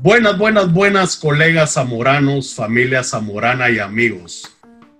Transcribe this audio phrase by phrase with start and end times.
[0.00, 4.56] Buenas, buenas, buenas colegas zamoranos, familia zamorana y amigos.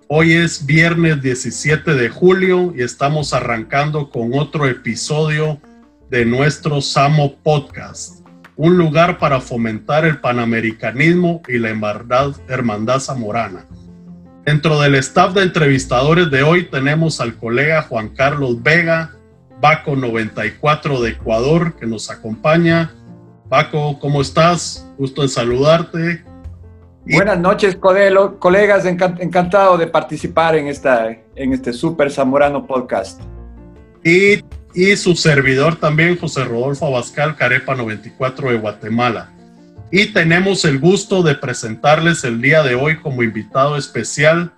[0.09, 5.59] Hoy es viernes 17 de julio y estamos arrancando con otro episodio
[6.11, 8.27] de nuestro Samo Podcast,
[8.57, 13.65] un lugar para fomentar el panamericanismo y la hermandad, hermandad zamorana.
[14.47, 19.11] Dentro del staff de entrevistadores de hoy tenemos al colega Juan Carlos Vega,
[19.61, 22.95] Baco 94 de Ecuador, que nos acompaña,
[23.49, 24.89] Paco, ¿cómo estás?
[24.99, 26.25] Gusto en saludarte.
[27.07, 27.77] Buenas noches,
[28.39, 28.85] colegas.
[28.87, 33.21] encantado de participar en, esta, en este Super Zamorano Podcast.
[34.05, 34.45] Y,
[34.75, 39.33] y su servidor también, José Rodolfo Abascal, Carepa 94 de Guatemala.
[39.91, 44.53] Y tenemos el gusto de presentarles el día de hoy como invitado especial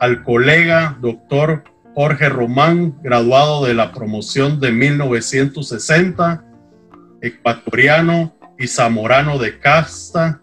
[0.00, 1.62] al colega doctor
[1.94, 6.44] Jorge Román, graduado de la promoción de 1960
[7.20, 10.40] ecuatoriano y zamorano de casta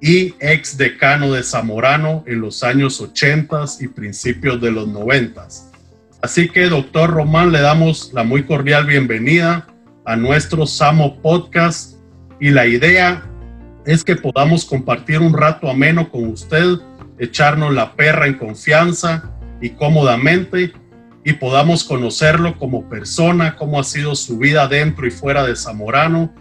[0.00, 5.46] y ex decano de Zamorano en los años 80 y principios de los 90.
[6.22, 9.66] Así que, doctor Román, le damos la muy cordial bienvenida
[10.04, 11.96] a nuestro Samo Podcast
[12.40, 13.29] y la idea
[13.86, 16.78] es que podamos compartir un rato ameno con usted,
[17.18, 20.72] echarnos la perra en confianza y cómodamente
[21.24, 26.34] y podamos conocerlo como persona, cómo ha sido su vida dentro y fuera de Zamorano,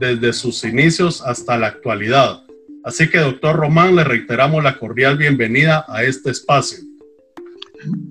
[0.00, 2.42] desde sus inicios hasta la actualidad.
[2.84, 6.78] Así que, doctor Román, le reiteramos la cordial bienvenida a este espacio.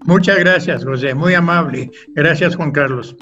[0.06, 1.92] Muchas gracias, José, muy amable.
[2.10, 3.16] Gracias, Juan Carlos.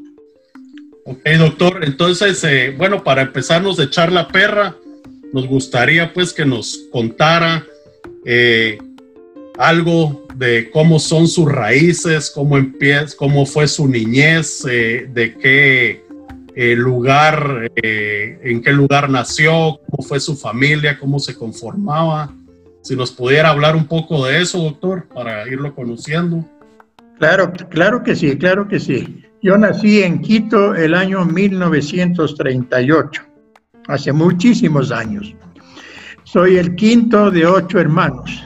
[1.05, 4.75] Ok, doctor, entonces, eh, bueno, para empezarnos de echar la perra,
[5.33, 7.65] nos gustaría pues que nos contara
[8.25, 8.77] eh,
[9.57, 16.03] algo de cómo son sus raíces, cómo empieza, cómo fue su niñez, eh, de qué
[16.55, 22.33] eh, lugar, en qué lugar nació, cómo fue su familia, cómo se conformaba.
[22.81, 26.43] Si nos pudiera hablar un poco de eso, doctor, para irlo conociendo.
[27.19, 29.23] Claro, claro que sí, claro que sí.
[29.43, 33.21] Yo nací en Quito el año 1938,
[33.87, 35.35] hace muchísimos años.
[36.23, 38.45] Soy el quinto de ocho hermanos.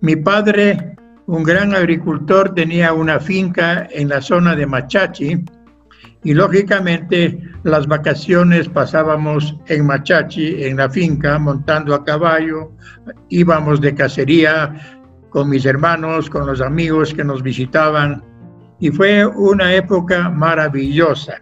[0.00, 0.96] Mi padre,
[1.26, 5.44] un gran agricultor, tenía una finca en la zona de Machachi
[6.22, 12.72] y lógicamente las vacaciones pasábamos en Machachi, en la finca, montando a caballo,
[13.28, 14.74] íbamos de cacería
[15.30, 18.22] con mis hermanos, con los amigos que nos visitaban
[18.80, 21.40] y fue una época maravillosa.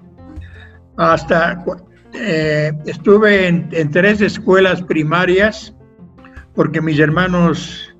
[0.96, 1.64] Hasta
[2.14, 5.74] eh, estuve en, en tres escuelas primarias
[6.54, 7.94] porque mis hermanos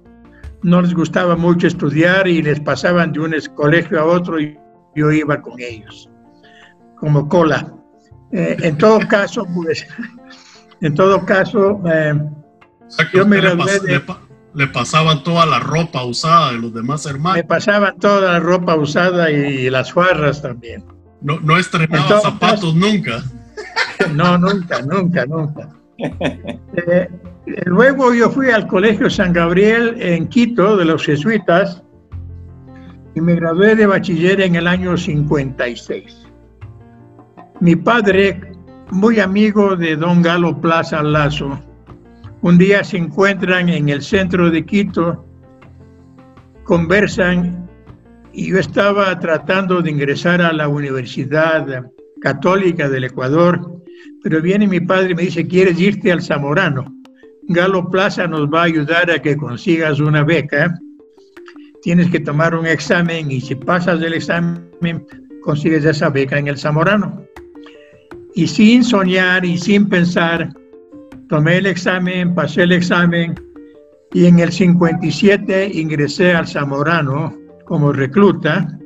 [0.63, 4.59] no les gustaba mucho estudiar y les pasaban de un colegio a otro y
[4.97, 6.11] yo iba con ellos,
[6.97, 7.73] como cola.
[8.33, 9.87] Eh, en todo caso, pues,
[10.81, 12.15] en todo caso, eh,
[13.15, 17.37] yo me le, pasaban toda la ropa usada de los demás hermanos.
[17.37, 20.85] Me pasaban toda la ropa usada y, las farras también.
[21.21, 23.23] No, no estrenaba zapatos nunca.
[24.15, 25.69] No, nunca, nunca, nunca.
[25.99, 27.09] Eh,
[27.67, 31.83] luego yo fui al Colegio San Gabriel en Quito de los jesuitas
[33.15, 36.27] y me gradué de bachiller en el año 56.
[37.61, 38.53] Mi padre,
[38.91, 41.59] muy amigo de don Galo Plaza Lazo,
[42.43, 45.25] un día se encuentran en el centro de Quito,
[46.63, 47.69] conversan
[48.33, 51.91] y yo estaba tratando de ingresar a la Universidad
[52.21, 53.78] Católica del Ecuador
[54.23, 56.95] pero viene mi padre y me dice, ¿quieres irte al Zamorano?
[57.49, 60.79] Galo Plaza nos va a ayudar a que consigas una beca.
[61.83, 65.07] Tienes que tomar un examen y si pasas del examen,
[65.43, 67.25] consigues esa beca en el Zamorano.
[68.35, 70.53] Y sin soñar y sin pensar,
[71.29, 73.35] tomé el examen, pasé el examen
[74.13, 78.79] y en el 57 ingresé al Zamorano como recluta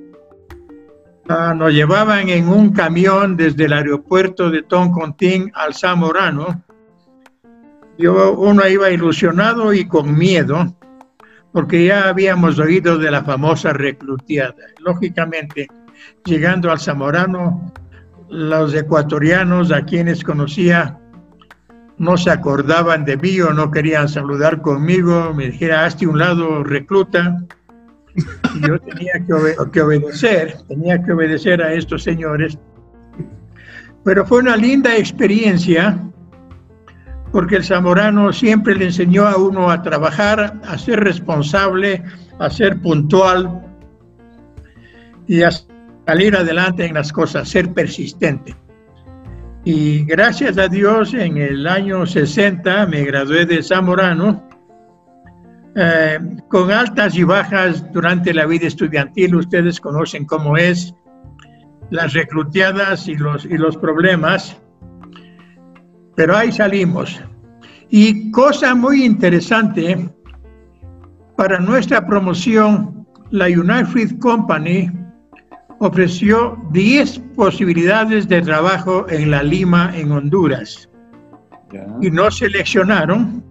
[1.29, 6.63] Ah, nos llevaban en un camión desde el aeropuerto de Toncontín al Zamorano.
[7.97, 10.77] Yo, uno iba ilusionado y con miedo,
[11.53, 14.65] porque ya habíamos oído de la famosa reclutiada.
[14.81, 15.69] Lógicamente,
[16.25, 17.73] llegando al Zamorano,
[18.29, 20.99] los ecuatorianos a quienes conocía
[21.99, 26.65] no se acordaban de mí o no querían saludar conmigo, me dijera, hazte un lado,
[26.65, 27.45] recluta
[28.15, 32.59] yo tenía que, obedecer, tenía que obedecer a estos señores.
[34.05, 35.99] Pero fue una linda experiencia
[37.31, 42.03] porque el zamorano siempre le enseñó a uno a trabajar, a ser responsable,
[42.39, 43.63] a ser puntual
[45.27, 45.51] y a
[46.07, 48.55] salir adelante en las cosas, ser persistente.
[49.65, 54.49] Y gracias a Dios, en el año 60 me gradué de Zamorano,
[55.75, 59.37] eh, con altas y bajas durante la vida estudiantil.
[59.37, 60.95] Ustedes conocen cómo es,
[61.91, 64.57] las recluteadas y los, y los problemas,
[66.17, 67.21] pero ahí salimos.
[67.91, 70.09] Y cosa muy interesante,
[71.37, 74.91] para nuestra promoción, la United Company
[75.79, 80.89] ofreció 10 posibilidades de trabajo en la Lima, en Honduras.
[82.01, 83.43] Y nos seleccionaron.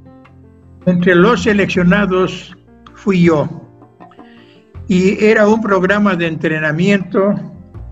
[0.85, 2.55] Entre los seleccionados
[2.95, 3.47] fui yo.
[4.87, 7.35] Y era un programa de entrenamiento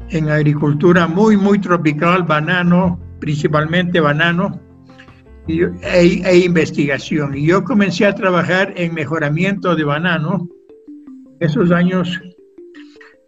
[0.09, 4.59] en agricultura muy, muy tropical, banano, principalmente banano,
[5.47, 7.35] y, e, e, investigación.
[7.35, 10.47] Y yo comencé a trabajar en mejoramiento de banano
[11.39, 12.19] esos años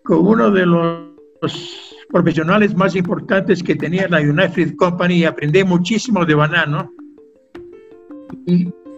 [0.03, 6.25] con uno de los profesionales más importantes que tenía la United Company y aprendí muchísimo
[6.25, 6.91] de banano.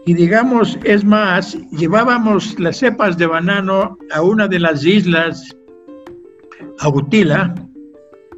[0.06, 5.56] Y digamos, es más, llevábamos las cepas de banano a una de las islas,
[6.80, 7.56] a Utila,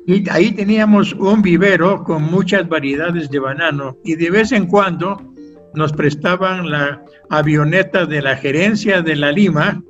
[0.06, 5.17] y ahí teníamos un vivero con muchas variedades de banano y de vez en cuando
[5.73, 7.01] nos prestaban la
[7.31, 9.81] avioneta de la gerencia de la Lima,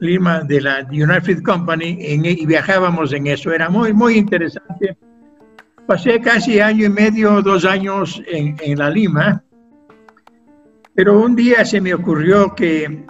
[0.00, 3.52] Lima de la United Company e, y viajábamos en eso.
[3.52, 4.96] Era muy, muy interesante.
[5.86, 9.44] Pasé casi año y medio, dos años en, en la Lima,
[10.94, 13.04] pero un día se me ocurrió que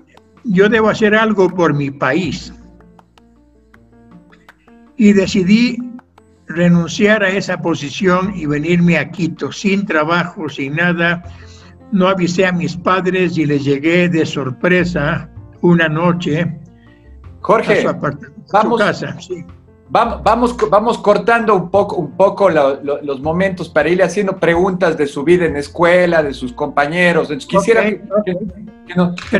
[0.44, 2.53] yo debo hacer algo por mi país.
[4.97, 5.79] Y decidí
[6.47, 11.23] renunciar a esa posición y venirme a Quito sin trabajo, sin nada.
[11.93, 15.31] No avisé a mis padres y les llegué de sorpresa
[15.61, 16.59] una noche.
[17.41, 17.87] Jorge,
[18.53, 18.82] vamos,
[19.90, 25.25] vamos, vamos, cortando un poco, un poco los momentos para irle haciendo preguntas de su
[25.25, 27.31] vida en escuela, de sus compañeros.
[27.31, 28.00] Entonces, quisiera que,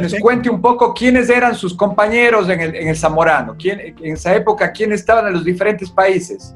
[0.01, 4.13] nos, cuente un poco quiénes eran sus compañeros en el, en el Zamorano, quién, en
[4.13, 6.55] esa época, quiénes estaban en los diferentes países.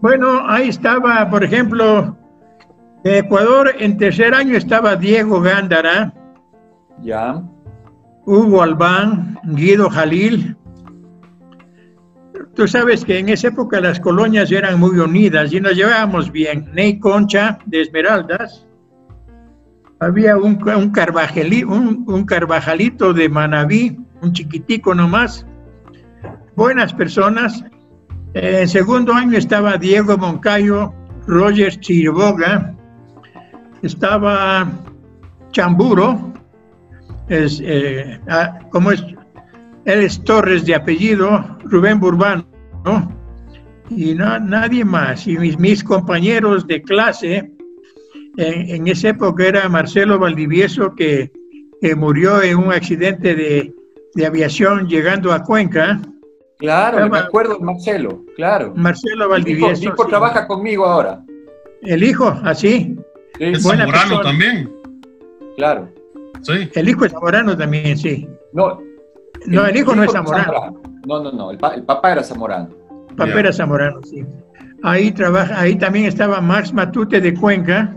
[0.00, 2.16] Bueno, ahí estaba, por ejemplo,
[3.02, 6.12] de Ecuador en tercer año estaba Diego Gándara.
[7.02, 7.42] Ya.
[8.26, 10.56] Hugo Albán, Guido Jalil.
[12.56, 16.70] Tú sabes que en esa época las colonias eran muy unidas y nos llevábamos bien.
[16.72, 18.66] Ney Concha de Esmeraldas.
[20.00, 25.46] Había un, un, Carvajalito de Manabí, un chiquitico nomás.
[26.54, 27.62] Buenas personas.
[28.32, 30.94] En segundo año estaba Diego Moncayo,
[31.26, 32.74] Roger Chirboga,
[33.82, 34.66] estaba
[35.52, 36.32] Chamburo,
[37.28, 39.04] es, eh, ah, como es,
[39.86, 42.46] él es Torres de apellido, Rubén Burbano,
[43.88, 45.26] y no, nadie más.
[45.26, 47.52] Y mis, mis compañeros de clase,
[48.36, 51.32] en, esa época era Marcelo Valdivieso, que,
[51.96, 53.72] murió en un accidente de,
[54.14, 56.00] de aviación llegando a Cuenca,
[56.58, 58.72] Claro, me acuerdo de Marcelo, claro.
[58.74, 59.80] Marcelo Valdivieso.
[59.80, 61.22] Mi hijo, trabaja conmigo ahora.
[61.82, 62.28] ¿El hijo?
[62.44, 62.96] ¿Así?
[63.38, 63.44] Sí.
[63.44, 64.72] Es zamorano también.
[65.56, 65.90] Claro.
[66.40, 66.70] Sí.
[66.74, 68.26] El hijo es zamorano también, sí.
[68.54, 68.80] No,
[69.46, 70.80] no el, hijo no es zamorano.
[71.06, 72.68] No, no, no, el, papá era zamorano.
[73.10, 74.24] El papá era zamorano, sí.
[74.82, 77.94] Ahí trabaja, ahí también estaba Max Matute de Cuenca.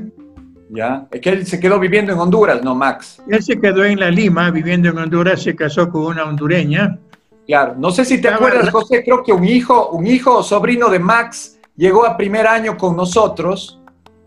[0.69, 3.21] Ya, es que él se quedó viviendo en Honduras, ¿no, Max?
[3.27, 6.99] Él se quedó en la Lima, viviendo en Honduras, se casó con una hondureña.
[7.47, 10.87] Claro, no sé si te acuerdas, José, creo que un hijo, un hijo o sobrino
[10.89, 13.79] de Max llegó a primer año con nosotros,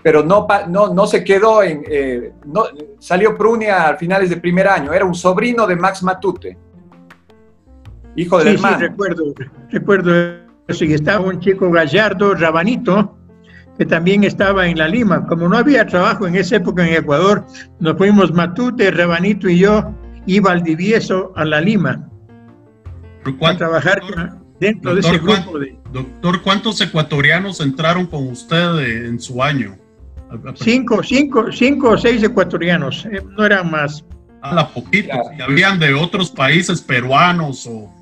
[0.02, 2.64] pero no, no, no se quedó en, eh, no,
[2.98, 6.58] salió Prunia a finales de primer año, era un sobrino de Max Matute,
[8.16, 8.78] hijo del hermano.
[8.78, 9.34] Sí, recuerdo,
[9.70, 10.12] recuerdo
[10.68, 13.16] eso, y estaba un chico gallardo, Rabanito,
[13.78, 15.26] que también estaba en la Lima.
[15.26, 17.46] Como no había trabajo en esa época en Ecuador,
[17.80, 19.92] nos fuimos Matute, Rabanito y yo,
[20.26, 22.08] y Valdivieso a la Lima
[23.42, 24.02] a trabajar
[24.60, 25.58] dentro de ese grupo.
[25.58, 25.76] De...
[25.92, 29.76] Doctor, ¿cuántos ecuatorianos entraron con usted en su año?
[30.54, 34.04] Cinco, cinco, cinco o seis ecuatorianos, eh, no eran más.
[34.40, 37.92] A la poquita, habían de otros países peruanos o...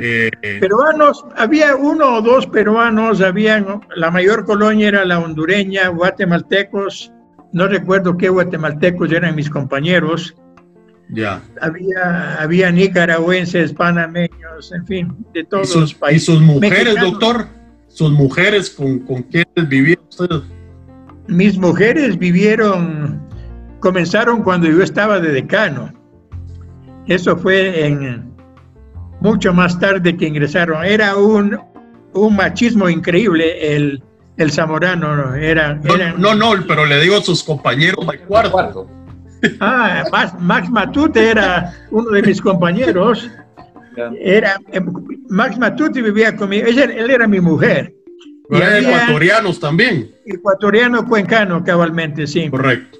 [0.00, 7.12] Eh, peruanos, había uno o dos peruanos, habían, la mayor colonia era la hondureña, guatemaltecos,
[7.52, 10.36] no recuerdo qué guatemaltecos eran mis compañeros,
[11.10, 11.42] ya.
[11.60, 16.22] Había, había nicaragüenses, panameños, en fin, de todos los países.
[16.22, 17.46] ¿Y sus mujeres, doctor?
[17.88, 20.42] ¿Sus mujeres con, con quiénes vivieron ustedes?
[21.26, 23.26] Mis mujeres vivieron,
[23.80, 25.92] comenzaron cuando yo estaba de decano.
[27.06, 28.27] Eso fue en
[29.20, 30.84] mucho más tarde que ingresaron.
[30.84, 31.58] Era un,
[32.14, 34.02] un machismo increíble el,
[34.36, 35.34] el zamorano.
[35.34, 35.80] Era,
[36.16, 38.88] no, no, pero le digo a sus compañeros de cuarto.
[39.60, 40.04] Ah,
[40.40, 43.30] Max, Matute era uno de mis compañeros.
[44.20, 44.80] Era, eh,
[45.28, 47.94] Max Matute vivía conmigo, él, era mi mujer.
[48.50, 50.10] Y ecuatorianos también.
[50.24, 52.48] Ecuatoriano cuencano, cabalmente, sí.
[52.48, 52.98] Correcto.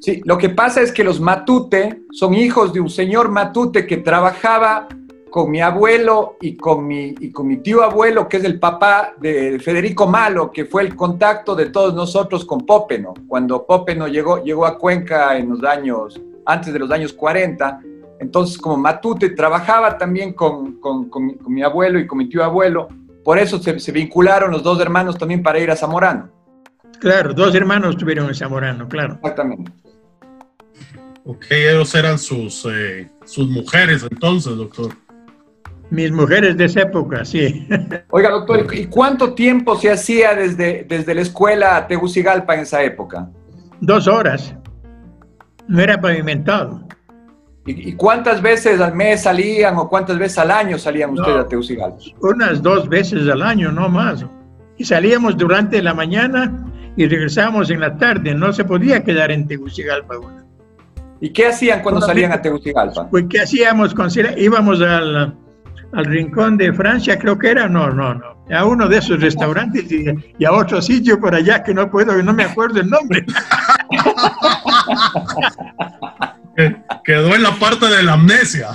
[0.00, 3.98] Sí, lo que pasa es que los Matute son hijos de un señor Matute que
[3.98, 4.88] trabajaba
[5.32, 9.14] con mi abuelo y con mi, y con mi tío abuelo, que es el papá
[9.18, 13.14] de Federico Malo, que fue el contacto de todos nosotros con Popeno.
[13.26, 17.80] Cuando Popeno llegó, llegó a Cuenca en los años, antes de los años 40,
[18.20, 22.88] entonces como Matute trabajaba también con, con, con, mi, abuelo y con mi tío abuelo,
[23.24, 26.30] por eso se, se, vincularon los dos hermanos también para ir a Zamorano.
[27.00, 29.14] Claro, dos hermanos tuvieron en Zamorano, claro.
[29.14, 29.72] Exactamente.
[31.24, 34.92] Ok, ellos eran sus, eh, sus mujeres entonces, doctor.
[35.92, 37.68] Mis mujeres de esa época, sí.
[38.08, 42.82] Oiga, doctor, ¿y cuánto tiempo se hacía desde, desde la escuela a Tegucigalpa en esa
[42.82, 43.28] época?
[43.82, 44.56] Dos horas.
[45.68, 46.88] No era pavimentado.
[47.66, 51.98] ¿Y, cuántas veces al mes salían o cuántas veces al año salían ustedes a Tegucigalpa?
[52.22, 54.24] Unas dos veces al año, no más.
[54.78, 58.34] Y salíamos durante la mañana y regresábamos en la tarde.
[58.34, 60.14] No se podía quedar en Tegucigalpa.
[61.20, 63.10] ¿Y qué hacían cuando salían a Tegucigalpa?
[63.10, 63.94] Pues, ¿qué hacíamos?
[64.38, 65.41] Íbamos al
[65.92, 69.84] al rincón de Francia, creo que era, no, no, no, a uno de esos restaurantes
[69.90, 70.06] y,
[70.44, 73.26] a otro sitio por allá que no puedo, no me acuerdo el nombre.
[77.04, 78.68] Quedó en la parte de la amnesia.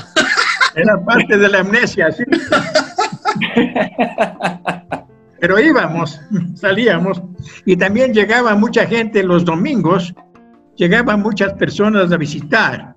[0.76, 2.24] En la parte de la amnesia, sí.
[5.40, 6.20] Pero íbamos,
[6.56, 7.22] salíamos,
[7.66, 10.16] y también llegaba mucha gente los domingos,
[10.76, 12.96] llegaban muchas personas a visitar,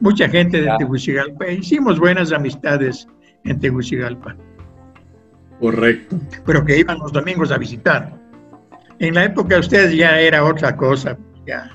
[0.00, 3.06] mucha gente de Tegucigalpa, hicimos buenas amistades
[3.44, 4.36] en Tegucigalpa.
[5.60, 6.18] Correcto.
[6.44, 8.12] Pero que iban los domingos a visitar.
[8.98, 11.16] En la época de ustedes ya era otra cosa.
[11.46, 11.70] Ya.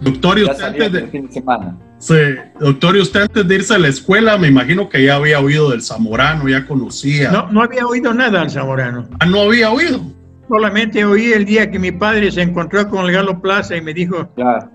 [0.00, 1.76] Doctor, y usted antes de, fin de semana.
[1.98, 2.14] Sí,
[2.60, 5.70] doctor, y usted antes de irse a la escuela, me imagino que ya había oído
[5.70, 7.32] del Zamorano, ya conocía.
[7.32, 9.08] No, no había oído nada del Zamorano.
[9.18, 10.00] Ah, no había oído.
[10.48, 13.92] Solamente oí el día que mi padre se encontró con el Galo Plaza y me
[13.92, 14.30] dijo,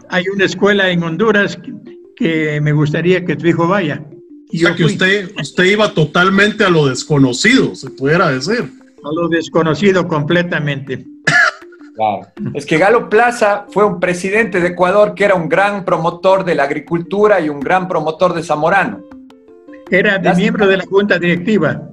[0.09, 1.57] hay una escuela en Honduras
[2.15, 4.03] que me gustaría que tu hijo vaya.
[4.53, 8.71] O sea que usted, usted iba totalmente a lo desconocido, se pudiera decir.
[9.03, 11.05] A lo desconocido completamente.
[11.95, 12.27] Claro.
[12.53, 16.55] Es que Galo Plaza fue un presidente de Ecuador que era un gran promotor de
[16.55, 19.03] la agricultura y un gran promotor de Zamorano.
[19.89, 21.89] Era miembro de la junta directiva.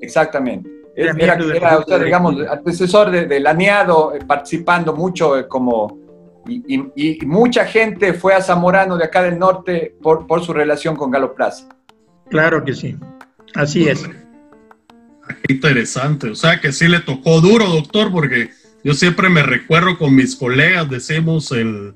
[0.00, 0.70] Exactamente.
[0.94, 6.00] Era, era, digamos, antecesor de, de Laneado, eh, participando mucho eh, como...
[6.46, 11.10] Y, mucha gente fue a Zamorano de acá del norte por, por su relación con
[11.10, 11.68] Galo Plaza.
[12.32, 12.96] Claro que sí,
[13.54, 14.08] así es.
[15.42, 18.48] Qué interesante, o sea que sí le tocó duro, doctor, porque
[18.82, 21.94] yo siempre me recuerdo con mis colegas, decimos el,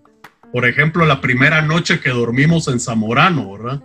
[0.53, 3.83] por ejemplo, la primera noche que dormimos en Zamorano, ¿verdad?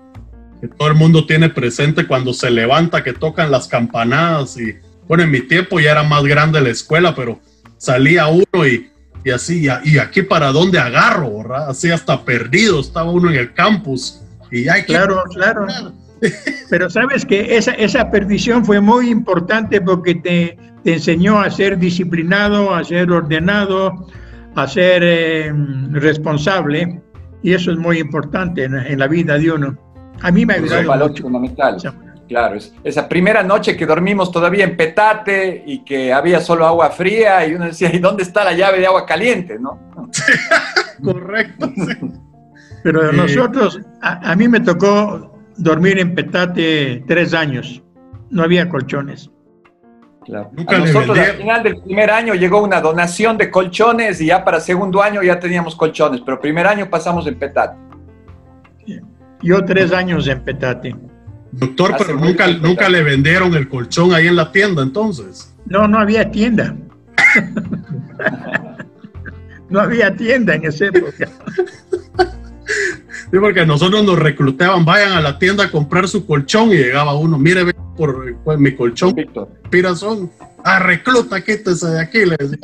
[0.59, 4.75] Que todo el mundo tiene presente cuando se levanta, que tocan las campanadas y,
[5.07, 7.39] bueno, en mi tiempo ya era más grande la escuela, pero
[7.77, 8.91] salía uno y,
[9.23, 11.69] y así, y, aquí para dónde agarro, ¿verdad?
[11.69, 15.65] Así hasta perdido, estaba uno en el campus y hay Claro, claro.
[16.69, 21.77] Pero sabes que esa, esa perdición fue muy importante porque te, te enseñó a ser
[21.77, 24.07] disciplinado, a ser ordenado,
[24.55, 25.53] a ser eh,
[25.91, 27.01] responsable.
[27.43, 29.77] Y eso es muy importante en, la vida de uno.
[30.21, 30.81] A mí me ha ayudado.
[30.81, 31.77] Es valor fundamental.
[32.27, 37.45] Claro, esa primera noche que dormimos todavía en petate y que había solo agua fría
[37.45, 39.57] y uno decía, ¿y dónde está la llave de agua caliente?
[39.59, 39.79] ¿no?
[41.03, 41.69] Correcto.
[42.83, 45.30] Pero nosotros, a, a, mí me tocó
[45.61, 47.83] dormir en petate tres años.
[48.29, 49.29] No había colchones.
[50.25, 50.51] Claro.
[50.67, 54.59] A nosotros al final del primer año llegó una donación de colchones y ya para
[54.59, 57.75] segundo año ya teníamos colchones, pero primer año pasamos en petate.
[59.41, 60.95] Yo tres años en petate.
[61.51, 65.55] Doctor, pero nunca, nunca le vendieron el colchón ahí en la tienda entonces.
[65.65, 66.75] No, no había tienda.
[69.69, 71.27] no había tienda en esa época.
[73.31, 77.15] Sí, porque nosotros nos reclutaban, vayan a la tienda a comprar su colchón y llegaba
[77.15, 79.15] uno, mire por pues, mi colchón,
[79.69, 80.29] pirazón,
[80.65, 82.57] ah, recluta, quítese de aquí, le decía.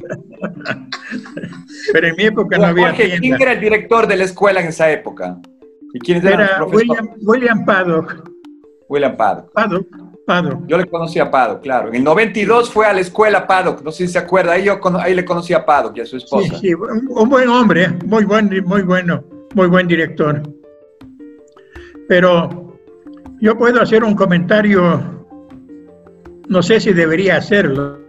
[1.93, 3.17] Pero en mi época no había tienda.
[3.19, 5.37] ¿Quién era el director de la escuela en esa época?
[5.93, 8.29] ¿Y quién era William, William Paddock.
[8.89, 9.53] William Paddock.
[9.53, 9.87] Paddock.
[10.25, 10.67] Paddock.
[10.67, 11.87] Yo le conocí a Paddock, claro.
[11.87, 14.81] En el 92 fue a la escuela Paddock, no sé si se acuerda, ahí, yo,
[14.99, 16.55] ahí le conocí a Paddock y a su esposa.
[16.55, 19.23] Sí, sí, un, buen hombre, muy, buen, muy bueno,
[19.55, 20.41] muy buen director.
[22.07, 22.79] Pero
[23.39, 25.25] yo puedo hacer un comentario,
[26.47, 27.99] no sé si debería hacerlo,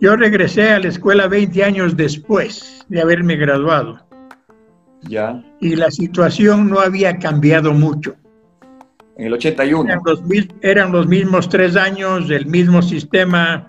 [0.00, 4.04] Yo regresé a la escuela 20 años después de haberme graduado.
[5.02, 5.44] Ya.
[5.60, 8.16] Y la situación no había cambiado mucho.
[9.16, 9.88] En el 81.
[9.88, 10.22] Eran los,
[10.60, 13.66] eran los mismos tres años, el mismo sistema.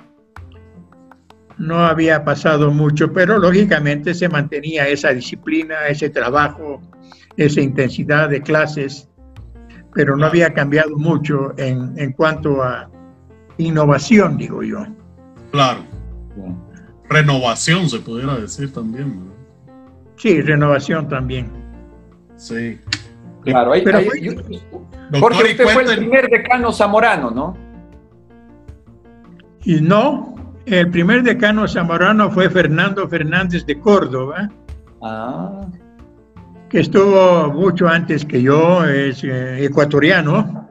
[1.59, 6.81] No había pasado mucho, pero lógicamente se mantenía esa disciplina, ese trabajo,
[7.37, 9.09] esa intensidad de clases,
[9.93, 12.89] pero no había cambiado mucho en, en cuanto a
[13.57, 14.85] innovación, digo yo.
[15.51, 15.81] Claro.
[17.09, 19.31] Renovación se pudiera decir también.
[20.15, 21.51] Sí, renovación también.
[22.35, 22.79] Sí.
[23.43, 27.57] Claro, ahí, Jorge, usted fue el primer decano zamorano, ¿no?
[29.65, 30.35] Y no,
[30.65, 34.49] el primer decano zamorano fue Fernando Fernández de Córdoba.
[35.01, 35.67] Ah.
[36.73, 40.67] Que estuvo mucho antes que yo, es eh, ecuatoriano,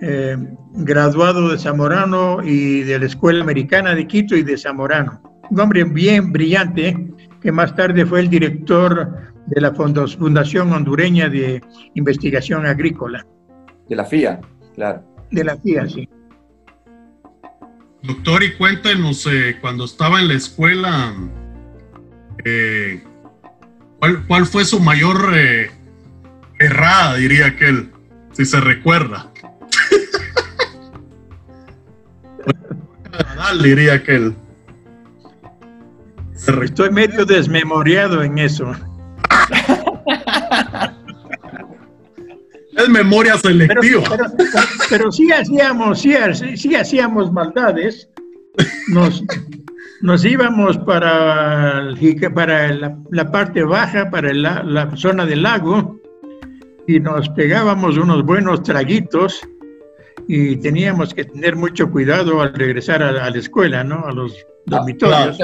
[0.00, 0.36] eh,
[0.74, 5.20] graduado de Zamorano y de la Escuela Americana de Quito y de Zamorano.
[5.50, 6.96] Un hombre bien brillante,
[7.42, 11.60] que más tarde fue el director de la Fundación Hondureña de
[11.94, 13.26] Investigación Agrícola.
[13.88, 14.40] De la FIA,
[14.76, 15.02] claro.
[15.32, 16.08] De la FIA, sí.
[18.04, 21.12] Doctor, y cuéntenos, eh, cuando estaba en la escuela,
[22.44, 23.02] eh,
[24.26, 25.70] ¿cuál, fue su mayor eh,
[26.58, 27.90] errada, diría aquel,
[28.32, 29.30] si se recuerda?
[33.62, 34.34] diría aquel.
[36.62, 38.70] Estoy medio desmemoriado en eso.
[42.76, 44.04] es memoria selectiva.
[44.90, 48.08] Pero, sí hacíamos, sí, hacíamos maldades.
[48.88, 49.24] Nos,
[50.04, 51.88] nos íbamos para,
[52.34, 52.72] para
[53.10, 55.98] la, parte baja, para la, zona del lago,
[56.86, 59.40] y nos pegábamos unos buenos traguitos
[60.28, 64.04] y teníamos que tener mucho cuidado al regresar a, la escuela, ¿no?
[64.06, 64.36] A los
[64.70, 65.38] Ah, dormitorios.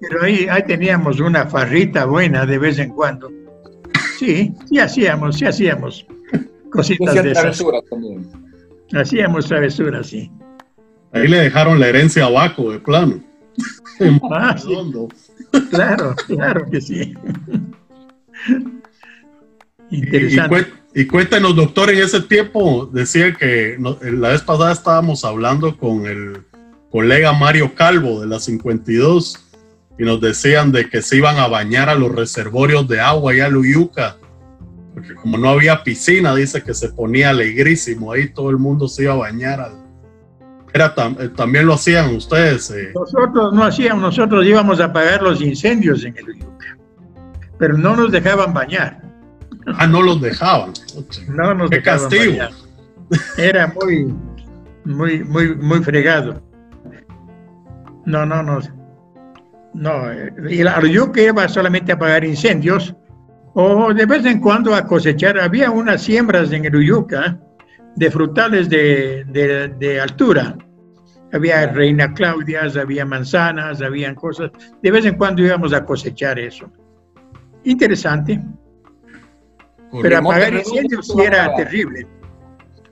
[0.00, 3.30] Pero ahí, ahí teníamos una farrita buena de vez en cuando.
[4.18, 6.06] Sí, sí hacíamos, sí hacíamos
[6.70, 7.64] cositas de esas.
[7.90, 8.28] también.
[8.92, 10.30] Hacíamos travesuras, sí.
[11.12, 13.22] Ahí le dejaron la herencia a Baco, de plano.
[14.30, 14.56] Ah,
[15.70, 17.14] claro, claro que sí.
[19.90, 20.72] Interesante.
[20.94, 26.42] Y, cuéntanos, doctor, en ese tiempo decía que la vez pasada estábamos hablando con el
[26.90, 29.44] colega Mario Calvo de la 52
[29.98, 33.46] y nos decían de que se iban a bañar a los reservorios de agua allá
[33.46, 34.16] a Luyuca,
[34.94, 39.02] porque como no había piscina, dice que se ponía alegrísimo, ahí todo el mundo se
[39.02, 39.85] iba a bañar.
[40.76, 42.70] Era eh, también lo hacían ustedes.
[42.70, 42.92] Eh.
[42.94, 46.76] Nosotros no hacíamos, nosotros íbamos a apagar los incendios en el Luyuca,
[47.58, 49.00] pero no nos dejaban bañar.
[49.78, 50.74] Ah, no los dejaban.
[51.28, 52.44] No nos Qué castigo.
[53.38, 54.14] Era muy,
[54.84, 56.42] muy, muy, muy fregado.
[58.04, 58.60] No, no, no.
[59.72, 62.94] No, el Aryuque iba solamente a apagar incendios
[63.54, 65.38] o de vez en cuando a cosechar.
[65.38, 67.38] Había unas siembras en Uyuca
[67.94, 70.56] de frutales de, altura.
[71.32, 74.50] Había reina claudias, había manzanas, habían cosas.
[74.82, 76.70] De vez en cuando íbamos a cosechar eso.
[77.64, 78.40] Interesante.
[80.02, 82.06] Pero apagar incendios sí era terrible.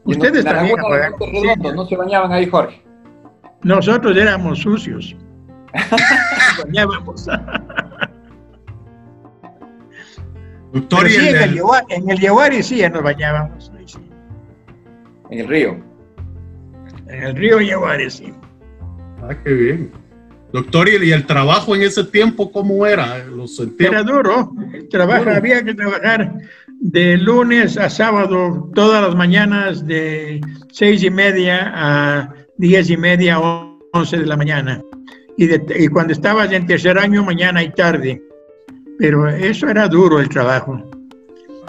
[0.04, 1.18] Ustedes también apagaron.
[1.74, 2.84] No se bañaban ahí, Jorge.
[3.62, 5.16] Nosotros éramos sucios.
[11.06, 13.70] Sí, en, el, en el sí ya nos bañábamos.
[15.30, 15.93] En el río.
[17.14, 18.32] En el río Yaguari, sí.
[19.22, 19.92] Ah, qué bien.
[20.52, 23.24] Doctor, ¿y el trabajo en ese tiempo cómo era?
[23.24, 24.52] ¿Los era duro.
[24.72, 26.32] El trabajo, había que trabajar
[26.80, 33.40] de lunes a sábado, todas las mañanas, de seis y media a diez y media,
[33.40, 34.80] once de la mañana.
[35.36, 38.22] Y, cuando estabas en tercer año, mañana y tarde.
[38.98, 40.80] Pero eso era duro el trabajo.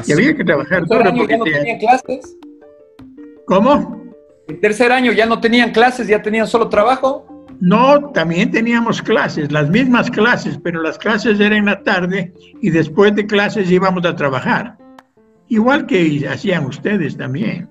[0.06, 1.10] Y había que trabajar duro.
[1.10, 2.38] Año ya no tenían clases?
[3.48, 4.05] ¿Cómo?
[4.48, 7.48] ¿El tercer año ya no tenían clases, ya tenían solo trabajo?
[7.60, 12.70] No, también teníamos clases, las mismas clases, pero las clases eran en la tarde y
[12.70, 14.78] después de clases íbamos a trabajar.
[15.48, 17.70] Igual que hacían ustedes también.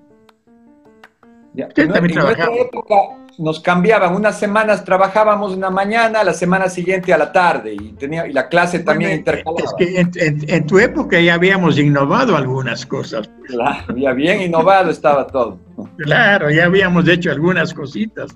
[1.55, 2.95] Ya, en nuestra época
[3.37, 8.27] nos cambiaban, unas semanas trabajábamos una mañana, la semana siguiente a la tarde y, tenía,
[8.27, 9.59] y la clase también intercalaba.
[9.63, 10.07] Es que
[10.47, 13.29] en, tu época ya habíamos innovado algunas cosas.
[13.45, 15.59] Claro, ya bien innovado estaba todo.
[15.97, 18.35] Claro, ya habíamos hecho algunas cositas.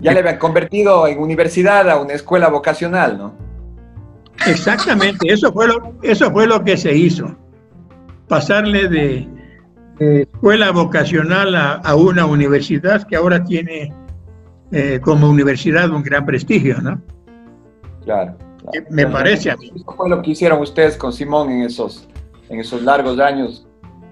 [0.00, 3.34] Ya le habían convertido en universidad a una escuela vocacional, ¿no?
[4.46, 7.36] Exactamente, eso fue lo, eso fue lo que se hizo.
[8.28, 9.28] Pasarle de,
[10.00, 13.94] escuela vocacional a, una universidad que ahora tiene
[14.72, 17.00] eh, como universidad un gran prestigio, ¿no?
[18.04, 18.36] Claro.
[18.90, 19.70] Me parece a mí.
[19.74, 22.08] Eso fue lo que hicieron ustedes con Simón en esos,
[22.48, 23.66] en esos largos años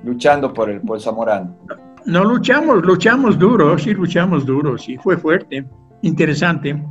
[0.05, 1.57] luchando por el, por el Zamorano.
[2.05, 5.65] No, luchamos, luchamos duro, sí luchamos duro, sí, fue fuerte,
[6.03, 6.83] interesante.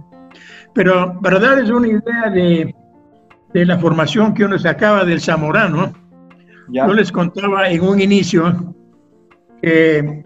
[0.74, 2.76] Pero para darles una idea de,
[3.54, 5.94] de la formación que uno sacaba del Zamorano,
[6.70, 8.76] yo les contaba en un inicio
[9.62, 10.24] que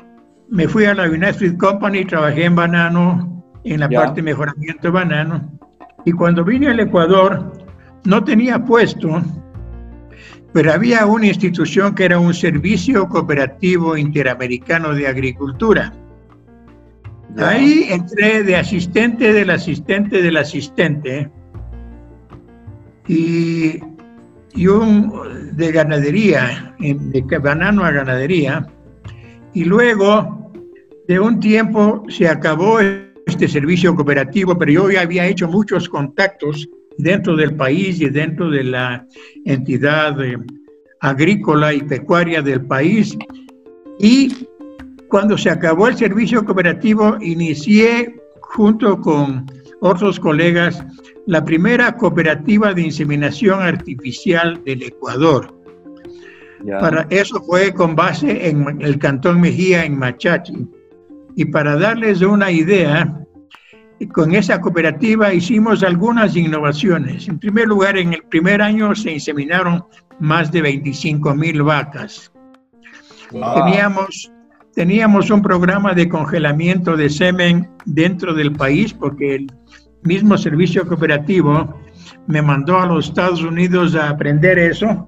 [0.50, 4.89] me fui a la United Company, trabajé en banano, en la parte de mejoramiento de
[4.89, 5.60] banano,
[6.06, 7.54] y cuando vine al Ecuador
[8.06, 9.22] no tenía puesto,
[10.54, 15.94] pero había una institución que era un servicio cooperativo interamericano de agricultura.
[17.38, 21.32] Ahí entré de asistente del asistente del asistente
[23.08, 23.80] y,
[24.54, 28.67] y un de ganadería, de banano a ganadería,
[29.54, 30.52] y luego
[31.08, 36.68] de un tiempo se acabó este servicio cooperativo, pero yo ya había hecho muchos contactos
[36.98, 39.06] dentro del país y dentro de la
[39.46, 40.38] entidad eh,
[41.00, 43.18] agrícola y pecuaria del país.
[44.00, 44.48] Y
[45.10, 49.46] cuando se acabó el servicio cooperativo, inicié junto con
[49.82, 50.84] otros colegas
[51.28, 55.61] la primera cooperativa de inseminación artificial del Ecuador.
[56.80, 60.67] Para eso fue con base en el Cantón Mejía, en Machachi.
[61.36, 63.21] Y para darles una idea,
[64.13, 67.28] con esa cooperativa hicimos algunas innovaciones.
[67.28, 69.84] En primer lugar, en el primer año se inseminaron
[70.19, 72.32] más de 25 mil vacas.
[73.30, 74.32] Teníamos,
[74.74, 79.47] teníamos un programa de congelamiento de semen dentro del país porque el
[80.04, 81.76] mismo servicio cooperativo
[82.28, 85.08] me mandó a los Estados Unidos a aprender eso.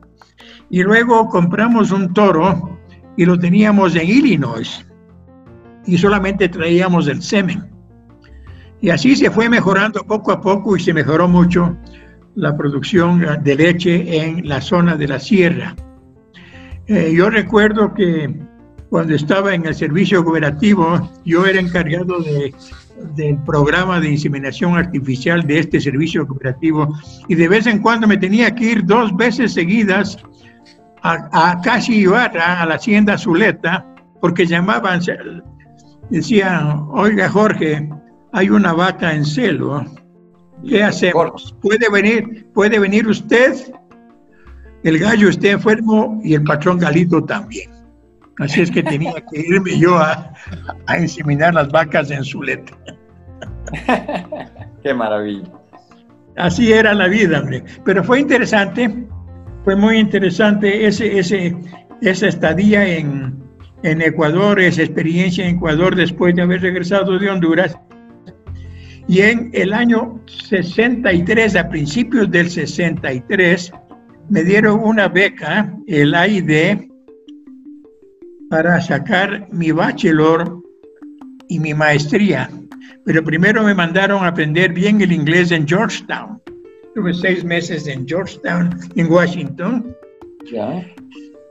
[0.74, 2.80] Y luego compramos un toro
[3.16, 4.84] y lo teníamos en Illinois
[5.86, 7.70] y solamente traíamos el semen.
[8.82, 11.78] Y así se fue mejorando poco a poco y se mejoró mucho
[12.34, 15.76] la producción de leche en la zona de la sierra.
[16.88, 18.36] Eh, yo recuerdo que
[18.90, 22.52] cuando estaba en el servicio cooperativo, yo era encargado de,
[23.16, 28.18] del programa de inseminación artificial de este servicio cooperativo y de vez en cuando me
[28.18, 30.18] tenía que ir dos veces seguidas
[31.04, 33.86] a, a Casi Ibarra, a la hacienda Zuleta,
[34.22, 35.02] porque llamaban
[36.10, 37.90] decía, oiga Jorge,
[38.32, 39.86] hay una vaca en celo,
[40.68, 41.56] ¿qué hacemos?
[41.62, 43.54] ¿Puede venir, puede venir usted?
[44.84, 47.70] El gallo está enfermo y el patrón Galito también.
[48.40, 50.34] Así es que tenía que irme yo a,
[50.88, 52.74] a inseminar las vacas en Zuleta.
[54.84, 55.50] Qué maravilla.
[56.36, 57.64] Así era la vida, hombre.
[57.86, 59.06] Pero fue interesante,
[59.64, 61.56] fue muy interesante ese, ese,
[62.02, 63.36] esa estadía en,
[63.84, 67.78] en Ecuador, esa experiencia en Ecuador después de haber regresado de Honduras.
[69.08, 73.72] Y en el año 63, a principios del 63,
[74.30, 76.90] me dieron una beca, el AID,
[78.50, 80.62] para sacar mi bachelor
[81.50, 82.50] y mi maestría.
[83.06, 86.42] Pero primero me mandaron a aprender bien el inglés en Georgetown.
[86.96, 89.96] Tuve seis meses en Georgetown, en Washington.
[90.52, 90.86] Ya.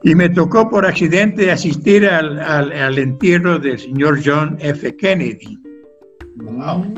[0.05, 4.97] Y me tocó por accidente asistir al, al, entierro del señor John F.
[4.97, 5.59] Kennedy.
[6.37, 6.95] Wow.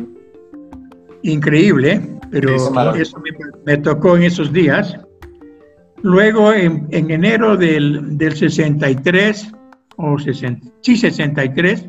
[1.23, 2.55] Increíble, pero
[2.95, 3.23] eso
[3.65, 4.99] me, tocó en esos días.
[6.03, 9.53] Luego, en, en enero del, del, 63,
[9.97, 11.87] o 60, sí, 63,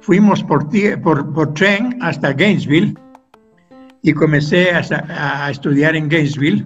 [0.00, 0.68] fuimos por,
[1.02, 2.94] por, por tren hasta Gainesville
[4.06, 6.64] y comencé a, estudiar en Gainesville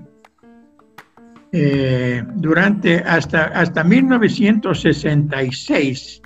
[1.53, 6.21] eh, durante hasta, hasta 1966,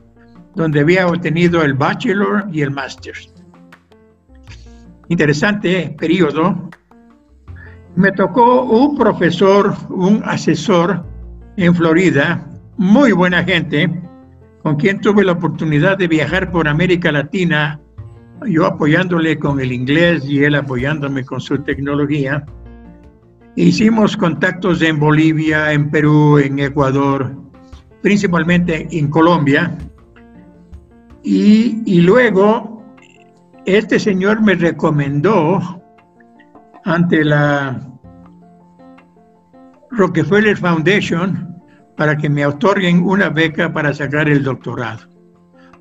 [0.57, 3.15] donde había obtenido el bachelor y el master.
[5.09, 6.69] Interesante periodo.
[7.95, 11.07] Me tocó un profesor, un asesor
[11.57, 12.45] en Florida,
[12.77, 13.89] muy buena gente,
[14.65, 17.81] con quien tuve la oportunidad de viajar por América Latina,
[18.47, 22.45] yo apoyándole con el inglés y él apoyándome con su tecnología.
[23.57, 27.35] Hicimos contactos en Bolivia, en Perú, en Ecuador,
[28.03, 29.77] principalmente en Colombia.
[31.23, 32.83] Y, luego
[33.65, 35.81] este señor me recomendó
[36.85, 37.81] ante la
[39.91, 41.57] Rockefeller Foundation
[41.97, 45.09] para que me otorguen una beca para sacar el doctorado.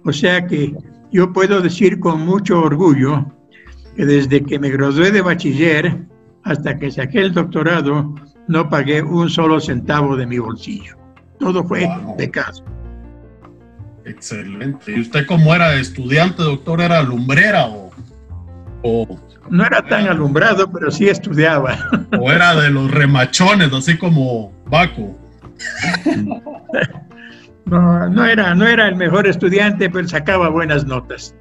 [0.05, 0.73] O sea que
[1.13, 3.25] yo puedo decir con mucho orgullo
[3.95, 6.05] que desde que me gradué de bachiller
[6.43, 8.15] hasta que saqué el doctorado,
[8.47, 10.97] no pagué un solo centavo de mi bolsillo.
[11.39, 12.65] Todo fue de caso.
[14.05, 14.91] Excelente.
[14.91, 16.81] ¿Y usted cómo era estudiante, doctor?
[16.81, 17.91] ¿Era lumbrera o...?
[19.49, 21.77] no era tan alumbrado, pero sí estudiaba.
[22.19, 25.17] O era de los remachones, así como Baco.
[27.65, 31.33] No, no era, no era el mejor estudiante, pero sacaba buenas notas.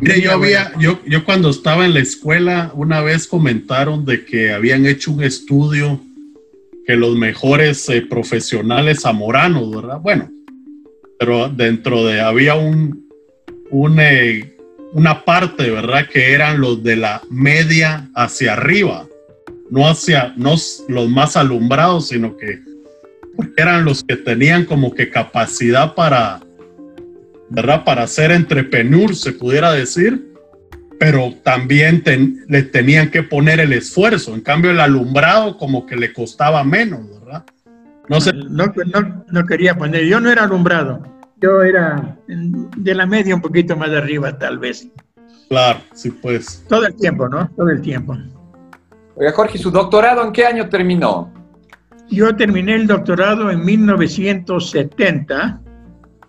[0.00, 4.52] Mire, yo había, yo, yo cuando estaba en la escuela, una vez comentaron de que
[4.52, 6.00] habían hecho un estudio
[6.86, 10.00] que los mejores eh, profesionales zamoranos, ¿verdad?
[10.00, 10.30] Bueno,
[11.18, 13.08] pero dentro de, había un,
[13.70, 14.54] un eh,
[14.92, 16.08] una parte, ¿verdad?
[16.10, 19.06] Que eran los de la media hacia arriba,
[19.70, 20.54] no hacia, no
[20.88, 22.60] los más alumbrados, sino que
[23.56, 26.40] eran los que tenían como que capacidad para,
[27.50, 27.84] ¿verdad?
[27.84, 30.32] Para ser entrepreneur, se pudiera decir,
[30.98, 32.02] pero también
[32.48, 34.34] le tenían que poner el esfuerzo.
[34.34, 37.44] En cambio, el alumbrado como que le costaba menos, ¿verdad?
[38.08, 38.32] No, sé.
[38.32, 43.42] no, no, no quería poner, yo no era alumbrado yo era de la media un
[43.42, 44.88] poquito más arriba, tal vez.
[45.48, 46.64] Claro, sí, pues.
[46.68, 47.50] Todo el tiempo, ¿no?
[47.54, 48.16] Todo el tiempo.
[49.14, 51.30] Oiga, Jorge, ¿su doctorado en qué año terminó?
[52.10, 55.60] Yo terminé el doctorado en 1970.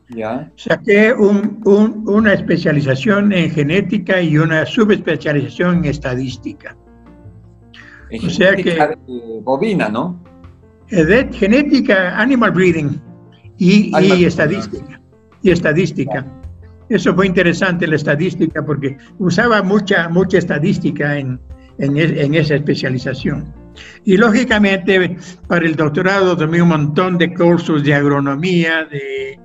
[0.09, 0.51] Ya.
[0.55, 6.77] Saqué una especialización en genética y una subespecialización en estadística.
[8.23, 8.77] o sea que.
[9.41, 10.23] Bovina, ¿no?
[10.89, 13.01] De genética, animal breeding
[13.57, 15.01] y, y estadística
[15.45, 16.25] y estadística.
[16.89, 21.39] Eso fue interesante la estadística porque usaba mucha, mucha estadística en,
[21.77, 23.53] en, esa especialización.
[24.03, 29.39] Y lógicamente para el doctorado tomé un montón de cursos de agronomía, de,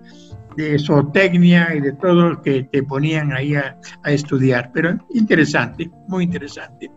[0.56, 4.70] de zootecnia y de todo lo que te ponían ahí a, a, estudiar.
[4.72, 6.90] Pero interesante, muy interesante.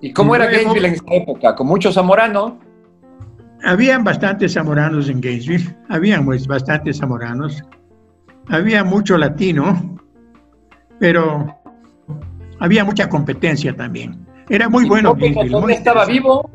[0.00, 1.54] ¿Y cómo era Gainesville en esa época?
[1.54, 2.52] ¿Con muchos zamoranos?
[3.64, 7.64] Habían bastantes zamoranos en Gainesville, habían pues, bastantes zamoranos,
[8.48, 9.98] había mucho latino,
[11.00, 11.58] pero
[12.60, 14.27] había mucha competencia también.
[14.48, 15.72] Era muy bueno Gainesville.
[15.74, 16.50] estaba vivo?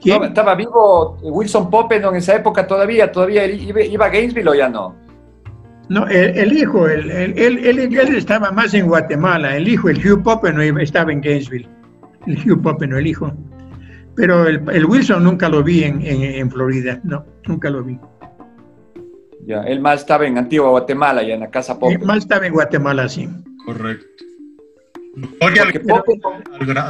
[0.00, 0.24] ¿Quién?
[0.24, 3.12] ¿Estaba vivo Wilson Poppen en esa época todavía?
[3.12, 4.96] ¿Todavía iba, a Gainesville o ya no?
[5.88, 9.56] No, el, hijo, él, él, estaba más en Guatemala.
[9.56, 11.68] El hijo, el Hugh Poppen, estaba en Gainesville.
[12.26, 13.32] El Hugh Poppen, el hijo.
[14.14, 17.98] Pero el, Wilson nunca lo vi en, Florida, no, nunca lo vi.
[19.46, 21.98] Ya, él más estaba en Antigua Guatemala, ya en la casa Pope.
[21.98, 23.28] más estaba en Guatemala, sí.
[23.64, 24.24] Correcto.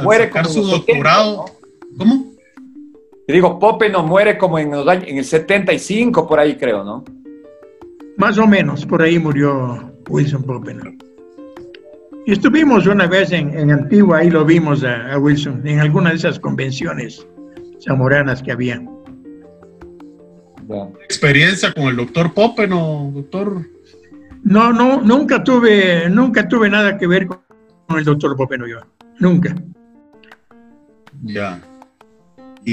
[0.03, 1.45] Muere sacar su doctorado,
[1.97, 2.33] ¿cómo?
[3.25, 6.83] Te digo, Pope no muere como en, los años, en el 75, por ahí creo,
[6.83, 7.03] ¿no?
[8.17, 10.83] Más o menos, por ahí murió Wilson Pope, ¿no?
[12.25, 17.25] Estuvimos una vez en, Antigua, ahí lo vimos a, Wilson, en alguna de esas convenciones
[17.85, 18.81] zamoranas que había.
[21.03, 23.67] ¿Experiencia con el doctor Pope, no, doctor?
[24.43, 27.39] No, no, nunca tuve, nunca tuve nada que ver con
[27.89, 28.79] el doctor Pope, no yo,
[29.19, 29.55] nunca.
[31.23, 31.61] Ya.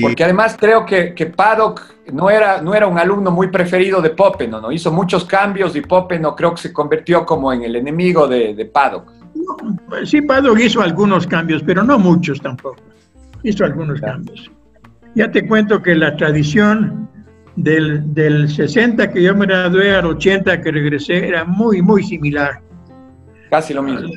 [0.01, 4.11] Porque además creo que, que, Paddock no era, no era un alumno muy preferido de
[4.11, 4.71] Pope, ¿no?
[4.71, 8.55] Hizo muchos cambios y Pope no creo que se convirtió como en el enemigo de,
[8.55, 9.11] de Paddock.
[10.05, 12.83] Sí, Paddock hizo algunos cambios, pero no muchos tampoco.
[13.43, 14.51] Hizo algunos cambios.
[15.17, 17.09] Ya te cuento que la tradición
[17.57, 22.61] del, del 60 que yo me gradué al 80 que regresé era muy, muy similar.
[23.51, 24.09] Casi lo mismo.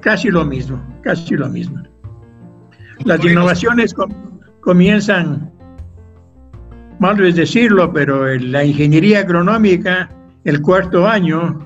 [0.00, 1.82] Casi lo mismo, casi lo mismo.
[3.04, 3.94] Las innovaciones
[4.60, 5.50] comienzan,
[6.98, 10.08] malo es decirlo, pero la ingeniería agronómica,
[10.44, 11.58] el cuarto año,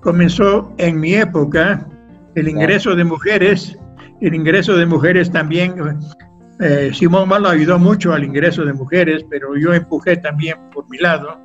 [0.00, 1.86] comenzó en mi época
[2.34, 3.78] el ingreso de mujeres,
[4.20, 5.74] el ingreso de mujeres también,
[6.60, 10.98] eh, Simón Malo ayudó mucho al ingreso de mujeres, pero yo empujé también por mi
[10.98, 11.40] lado.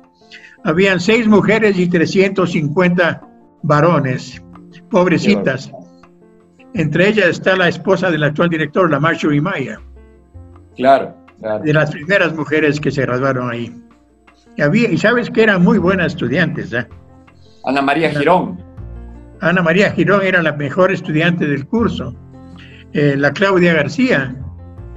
[0.64, 3.22] Habían seis mujeres y 350
[3.62, 4.42] varones,
[4.90, 5.70] pobrecitas.
[6.74, 9.80] Entre ellas está la esposa del actual director, la Marjorie Maya.
[10.76, 11.14] Claro,
[11.62, 13.72] De las primeras mujeres que se graduaron ahí.
[14.56, 16.72] Y, había, y sabes que eran muy buenas estudiantes.
[16.72, 16.86] ¿eh?
[17.64, 18.60] Ana María Girón.
[19.40, 22.14] Ana María Girón era la mejor estudiante del curso.
[22.92, 24.34] Eh, la Claudia García.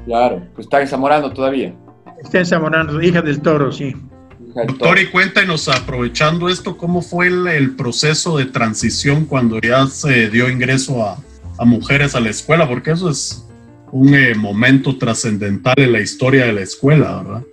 [0.06, 1.76] Claro, pues está en todavía.
[2.24, 3.96] Está en hija del toro, sí.
[4.40, 10.50] Doctor, y cuéntenos, aprovechando esto, ¿cómo fue el, proceso de transición cuando ya se dio
[10.50, 11.18] ingreso a,
[11.66, 12.68] mujeres a la escuela?
[12.68, 13.48] Porque eso es
[13.92, 17.44] un eh, momento trascendental en la historia de la escuela, ¿verdad?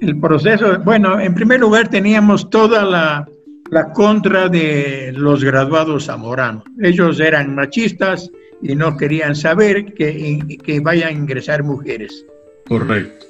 [0.00, 3.28] El proceso, bueno, en primer lugar teníamos toda la
[3.72, 6.62] la contra de los graduados zamoranos.
[6.82, 12.26] Ellos eran machistas y no querían saber que, que vayan a ingresar mujeres.
[12.68, 13.24] Correcto.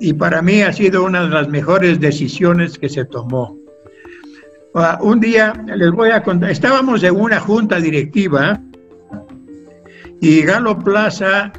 [0.00, 3.56] Y para mí ha sido una de las mejores decisiones que se tomó.
[4.74, 8.60] Ah, un día les voy a contar, estábamos en una junta directiva
[10.20, 11.52] Y Galo Plaza,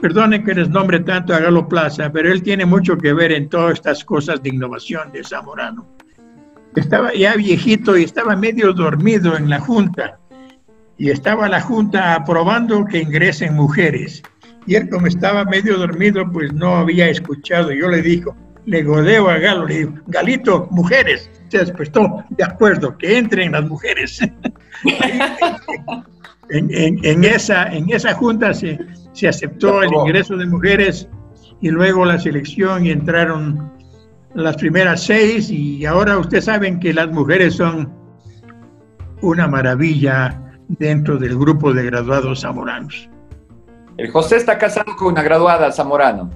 [0.00, 3.48] perdone que les nombre tanto a Galo Plaza, pero él tiene mucho que ver en
[3.48, 5.86] todas estas cosas de innovación de Zamorano.
[6.74, 10.18] Estaba ya viejito y estaba medio dormido en la junta.
[10.98, 14.22] Y estaba la junta aprobando que ingresen mujeres.
[14.66, 17.70] Y él como estaba medio dormido, pues no había escuchado.
[17.72, 21.30] Yo le digo, le godeo a Galo, le digo, Galito, mujeres.
[21.48, 24.20] Se despertó, de acuerdo, que entren las mujeres.
[26.50, 28.78] en, esa, en esa junta se,
[29.12, 31.08] se aceptó el ingreso de mujeres
[31.60, 33.72] y luego la selección y entraron
[34.34, 37.92] las primeras seis y ahora ustedes saben que las mujeres son
[39.22, 43.08] una maravilla dentro del grupo de graduados zamoranos.
[43.96, 46.30] El José está casado con una graduada zamorano.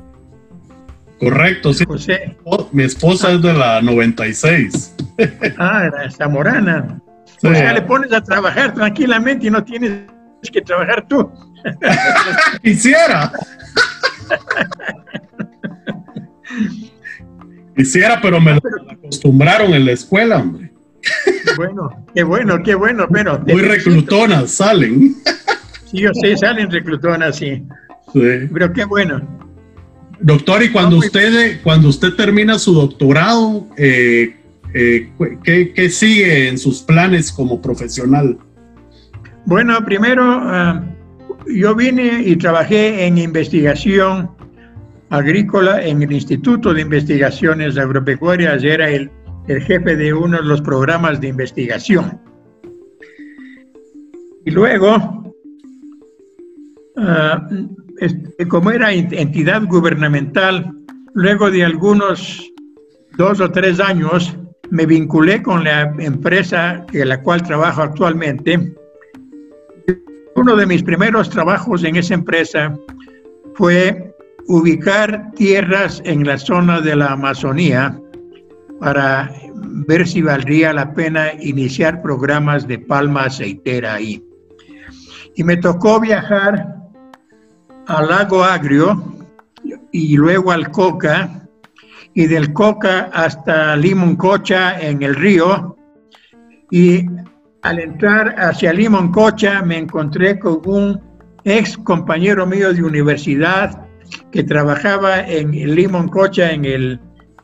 [1.18, 1.84] Correcto, sí.
[1.84, 2.38] José.
[2.72, 4.96] Mi esposa es de la 96.
[5.58, 7.02] Ah, era zamorana.
[7.42, 10.02] O sea, le pones a trabajar tranquilamente y no tienes
[10.52, 11.30] que trabajar tú.
[12.62, 13.32] Quisiera.
[17.76, 20.70] Quisiera, pero me acostumbraron en la escuela, hombre.
[21.56, 23.38] Bueno, qué bueno, qué bueno, pero...
[23.46, 25.16] Muy reclutonas salen.
[25.90, 27.64] Sí, yo sé, salen reclutonas, sí.
[28.12, 28.20] sí.
[28.52, 29.40] Pero qué bueno.
[30.20, 34.39] Doctor, y cuando usted, cuando usted termina su doctorado, eh,
[34.74, 35.10] eh,
[35.42, 38.38] ¿qué, sigue en sus planes como profesional?
[39.46, 40.84] Bueno, primero, ah,
[41.46, 44.30] yo vine y trabajé en investigación
[45.08, 49.10] agrícola en el Instituto de Investigaciones Agropecuarias, era el,
[49.48, 52.20] el jefe de uno de los programas de investigación.
[54.44, 55.32] Y luego,
[56.96, 57.48] ah,
[58.48, 60.72] como era entidad gubernamental,
[61.14, 62.48] luego de algunos
[63.18, 64.36] dos o tres años,
[64.70, 68.74] me vinculé con la empresa en la cual trabajo actualmente.
[70.36, 72.74] Uno de mis primeros trabajos en esa empresa
[73.54, 74.14] fue
[74.46, 78.00] ubicar tierras en la zona de la Amazonía
[78.80, 79.30] para
[79.86, 84.24] ver si valdría la pena iniciar programas de palma aceitera ahí.
[85.36, 86.76] Y me tocó viajar
[87.86, 89.02] al lago Agrio
[89.92, 91.48] y luego al Coca
[92.14, 95.76] y del Coca hasta Limoncocha en el río
[96.70, 97.06] y
[97.62, 101.00] al entrar hacia Limoncocha me encontré con un
[101.44, 103.86] ex compañero mío de universidad
[104.32, 107.00] que trabajaba en Limoncocha en el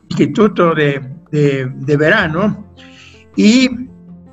[0.09, 1.01] Instituto de,
[1.31, 2.73] de Verano
[3.35, 3.69] y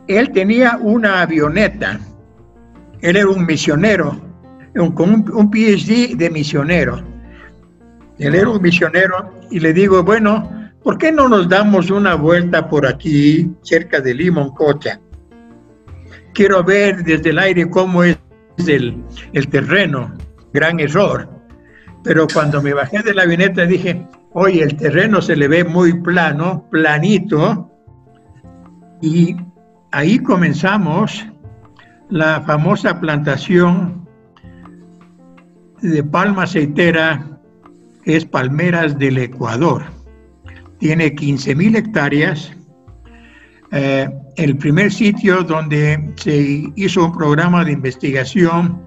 [0.09, 2.01] él tenía una avioneta.
[3.01, 4.20] Él era un misionero
[4.94, 7.03] con un, PhD de misionero.
[8.18, 12.87] Era un misionero y le digo, bueno, ¿por qué no nos damos una vuelta por
[12.87, 15.00] aquí, cerca de Limoncocha?
[16.33, 18.18] Quiero ver desde el aire cómo es
[18.66, 20.14] el, el terreno.
[20.53, 21.29] Gran error.
[22.05, 26.00] Pero cuando me bajé de la avioneta dije, oye, el terreno se le ve muy
[26.00, 27.70] plano, planito.
[29.00, 29.37] Y
[29.90, 31.27] ahí comenzamos
[32.11, 34.07] la famosa plantación
[35.81, 37.34] de palma aceitera
[38.05, 39.83] es Palmeras del Ecuador.
[40.79, 42.53] Tiene 15.000 hectáreas.
[43.73, 48.83] Eh, el primer sitio donde se hizo un programa de investigación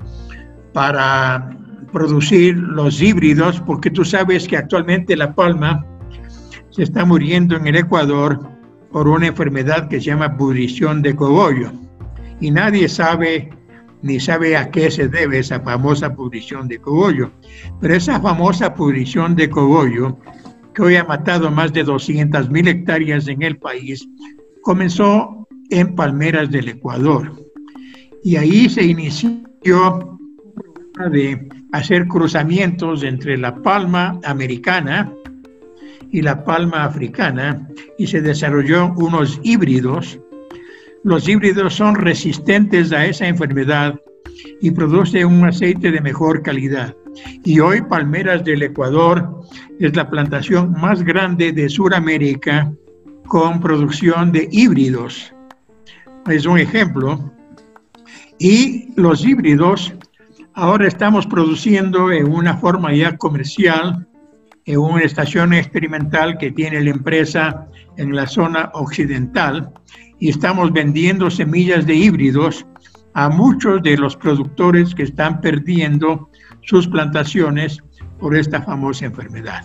[0.74, 1.50] para
[1.92, 5.86] producir los híbridos, porque tú sabes que actualmente la palma
[6.70, 8.40] se está muriendo en el Ecuador
[8.92, 11.72] por una enfermedad que se llama pudrición de cogollo.
[12.40, 13.50] Y nadie sabe
[14.02, 17.32] ni sabe a qué se debe esa famosa pudrición de cogollo.
[17.82, 20.18] Pero esa famosa pudrición de cogollo,
[20.74, 24.08] que hoy ha matado más de 200 mil hectáreas en el país,
[24.62, 27.34] comenzó en palmeras del Ecuador.
[28.24, 29.42] Y ahí se inició
[31.12, 35.14] de hacer cruzamientos entre la palma americana
[36.12, 37.68] y la palma africana
[37.98, 40.20] y se desarrolló unos híbridos
[41.04, 44.00] los híbridos son resistentes a esa enfermedad
[44.62, 46.96] y producen un aceite de mejor calidad.
[47.44, 49.42] Y hoy Palmeras del Ecuador
[49.80, 52.72] es la plantación más grande de Sudamérica
[53.28, 55.34] con producción de híbridos.
[56.28, 57.34] Es un ejemplo.
[58.40, 59.94] Y los híbridos
[60.54, 64.08] ahora estamos produciendo en una forma ya comercial
[64.66, 69.72] en una estación experimental que tiene la empresa en la zona occidental
[70.20, 72.66] y estamos vendiendo semillas de híbridos
[73.14, 76.30] a muchos de los productores que están perdiendo
[76.62, 77.80] sus plantaciones
[78.20, 79.64] por esta famosa enfermedad.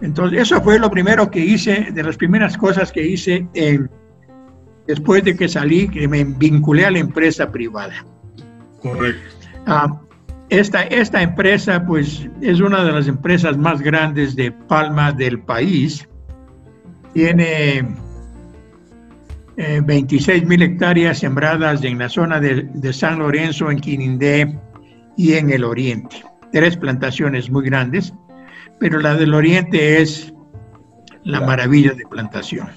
[0.00, 3.48] Entonces, eso fue lo primero que hice, de las primeras cosas que hice
[4.86, 8.04] después de que salí, que me vinculé a la empresa privada.
[8.82, 9.22] Correcto.
[9.66, 10.00] Ah,
[10.50, 16.06] esta, esta empresa, pues, es una de las empresas más grandes de palma del país.
[17.14, 17.86] Tiene
[19.56, 24.58] 26 eh, mil hectáreas sembradas en la zona de, de, San Lorenzo, en Quinindé
[25.16, 26.24] y en el oriente.
[26.52, 28.12] Tres plantaciones muy grandes,
[28.80, 30.32] pero la del oriente es
[31.24, 32.68] la maravilla de plantación.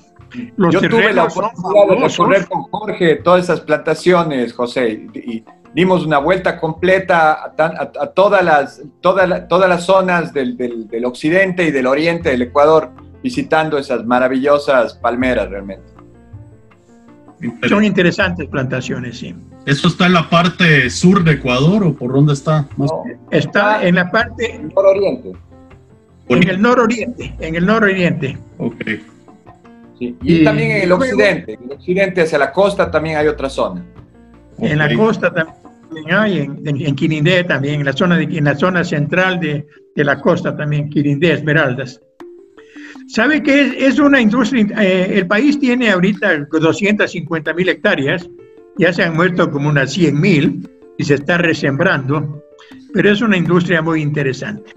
[0.57, 6.17] Yo tuve la oportunidad de recorrer con Jorge todas esas plantaciones, José, y dimos una
[6.17, 12.30] vuelta completa a, todas, las, todas, todas las zonas del, del, occidente y del oriente
[12.30, 12.91] del Ecuador,
[13.23, 15.97] visitando esas maravillosas palmeras realmente.
[17.67, 19.35] Son interesantes plantaciones, sí.
[19.65, 22.67] ¿Eso está en la parte sur de Ecuador o por dónde está?
[23.31, 24.59] está en la parte...
[24.75, 25.33] Nororiente.
[26.29, 28.38] En el nororiente, en el nororiente.
[28.57, 28.83] Ok.
[29.99, 33.83] Y, también en el occidente, en el occidente hacia la costa también hay otra zona.
[34.59, 38.55] En la costa también hay, en, en, Quirindé también, en la zona, de, en la
[38.55, 39.65] zona central de,
[39.95, 42.01] de la costa también, Quirindé, Esmeraldas.
[43.08, 44.68] ¿Sabe que es, una industria?
[44.80, 48.30] Eh, el país tiene ahorita 250 mil hectáreas,
[48.78, 52.43] ya se han muerto como unas 100 mil y se está resembrando,
[52.93, 54.74] pero es una industria muy interesante.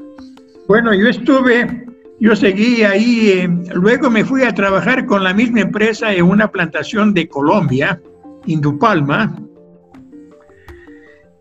[0.68, 1.84] Bueno, yo estuve
[2.20, 6.52] yo seguí ahí, eh, luego me fui a trabajar con la misma empresa en una
[6.52, 7.98] plantación de Colombia,
[8.44, 9.34] Indupalma,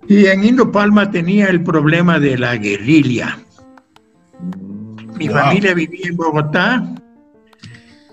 [0.08, 3.38] y en Indupalma tenía el problema de la guerrilla.
[5.20, 6.96] Mi familia vivía en Bogotá,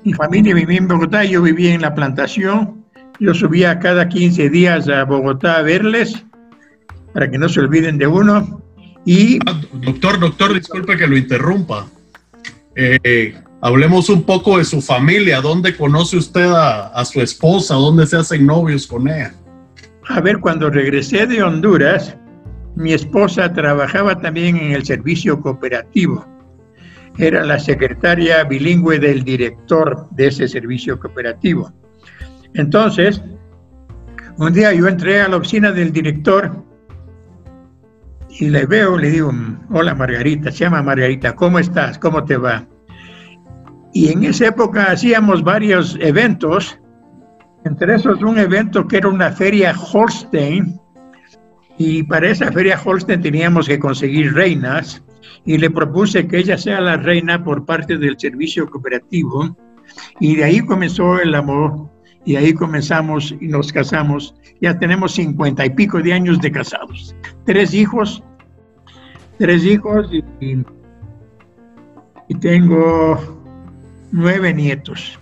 [0.02, 2.84] mi familia vivía en Bogotá, yo vivía en la plantación,
[3.20, 6.24] yo subía cada 15 días a Bogotá a verles,
[7.14, 8.60] para que no se olviden de uno.
[9.04, 11.86] Y, ah, doctor, doctor, disculpe que lo interrumpa.
[12.74, 15.40] Eh, hablemos un poco de su familia.
[15.40, 17.74] ¿Dónde conoce usted a, su esposa?
[17.74, 19.32] ¿Dónde se hacen novios con ella?
[20.08, 22.16] A ver, cuando regresé de Honduras,
[22.74, 26.35] mi esposa trabajaba también en el servicio cooperativo.
[27.18, 31.72] Era la secretaria bilingüe del director de ese servicio cooperativo.
[32.54, 33.22] Entonces,
[34.38, 36.52] un día yo entré a la oficina del director
[38.38, 39.32] y le veo, le digo,
[39.70, 41.98] hola Margarita, se llama Margarita, ¿cómo estás?
[41.98, 42.66] ¿Cómo te va?
[43.94, 46.78] Y en esa época hacíamos varios eventos,
[47.64, 50.78] entre esos un evento que era una feria Holstein,
[51.78, 55.02] y para esa feria Holstein teníamos que conseguir reinas,
[55.44, 59.56] y le propuse que ella sea la reina por parte del servicio cooperativo,
[60.20, 61.90] y de ahí comenzó el amor,
[62.24, 64.34] y ahí comenzamos y nos casamos.
[64.60, 67.14] Ya tenemos cincuenta y pico de años de casados
[67.46, 68.22] tres hijos,
[69.38, 70.08] tres hijos
[70.40, 70.64] y,
[72.40, 73.46] tengo
[74.12, 75.18] nueve nietos.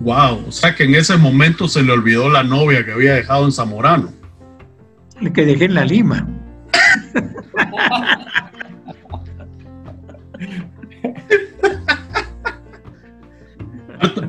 [0.00, 3.44] Wow, o sea que en ese momento se le olvidó la novia que había dejado
[3.44, 4.12] en Zamorano.
[5.20, 6.26] El que dejé en la Lima.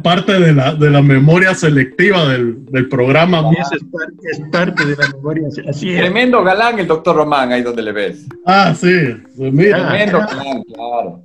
[0.04, 3.50] parte de la, de la memoria selectiva del, del programa.
[3.52, 5.48] es, parte, de la memoria.
[5.80, 8.26] Tremendo galán el doctor Román, ahí donde le ves.
[8.46, 8.88] Ah, sí.
[9.36, 11.24] Tremendo galán, claro.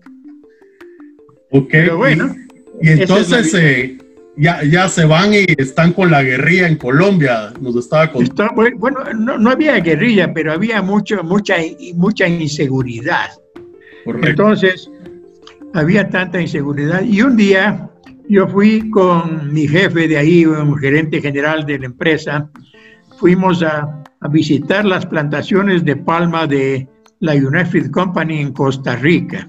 [1.50, 1.68] Ok.
[1.70, 2.34] Pero bueno.
[2.80, 3.98] Y, entonces eh,
[4.36, 8.54] ya, ya se van y están con la guerrilla en Colombia, nos estaba contando.
[8.76, 11.56] bueno, no, no, había guerrilla, pero había mucho, mucha,
[11.94, 13.30] mucha inseguridad.
[14.06, 14.90] Entonces,
[15.74, 17.02] había tanta inseguridad.
[17.02, 17.88] Y un día
[18.28, 22.48] yo fui con mi jefe de ahí, un gerente general de la empresa,
[23.18, 23.98] fuimos a,
[24.30, 26.88] visitar las plantaciones de palma de
[27.18, 29.48] la United Company en Costa Rica.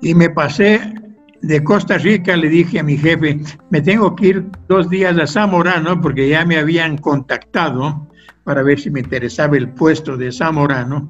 [0.00, 0.94] Y me pasé
[1.42, 3.40] de Costa Rica, le dije a mi jefe,
[3.70, 8.08] me tengo que ir dos días a Zamorano porque ya me habían contactado
[8.44, 11.08] para ver si me interesaba el puesto de Zamorano.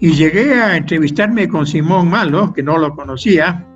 [0.00, 3.66] Y llegué a entrevistarme con Simón Malo, que no lo conocía,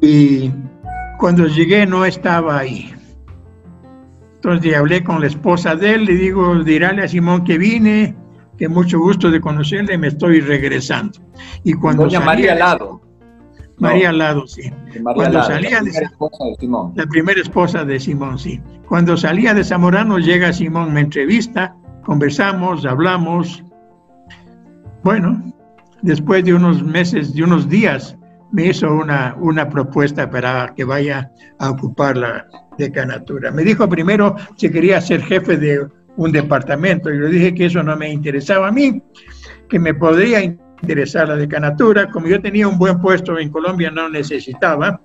[0.00, 0.50] y
[1.18, 2.94] cuando llegué no estaba ahí.
[4.36, 8.14] Entonces hablé con la esposa de él, le digo, dirale a Simón que vine,
[8.58, 11.18] que mucho gusto de conocerle, me estoy regresando.
[11.62, 13.00] Y cuando Doña María Lado.
[13.78, 14.70] María Lado, sí.
[15.02, 16.92] cuando salía la primera esposa de Simón.
[16.94, 18.60] La primera esposa de Simón, sí.
[18.86, 23.63] Cuando salía de Zamorano, llega Simón, me entrevista, conversamos, hablamos.
[25.04, 25.52] Bueno,
[26.00, 28.16] después de unos meses, de unos días,
[28.52, 32.46] me hizo una, una propuesta para que vaya a ocupar la
[32.78, 33.50] decanatura.
[33.50, 35.86] Me dijo primero si quería ser jefe de
[36.16, 39.02] un departamento y le dije que eso no me interesaba a mí,
[39.68, 42.10] que me podría interesar la decanatura.
[42.10, 45.02] Como yo tenía un buen puesto en Colombia, no necesitaba.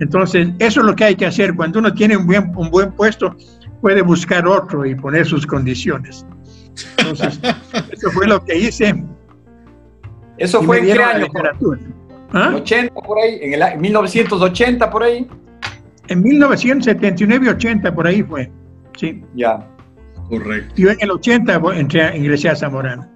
[0.00, 1.54] Entonces, eso es lo que hay que hacer.
[1.54, 3.36] Cuando uno tiene un buen, un buen puesto,
[3.80, 6.26] puede buscar otro y poner sus condiciones.
[6.98, 7.38] Entonces,
[7.92, 9.04] eso fue lo que hice.
[10.40, 11.26] ¿Eso fue en qué año?
[12.32, 12.52] ¿Ah?
[12.54, 15.28] 80 por ahí, en el 1980 por ahí.
[16.08, 18.50] En 1979 80 por ahí fue.
[18.96, 19.22] Sí.
[19.34, 19.68] Ya.
[20.28, 20.74] Correcto.
[20.76, 23.06] Yo en el 80 entré, ingresé a Zamorano.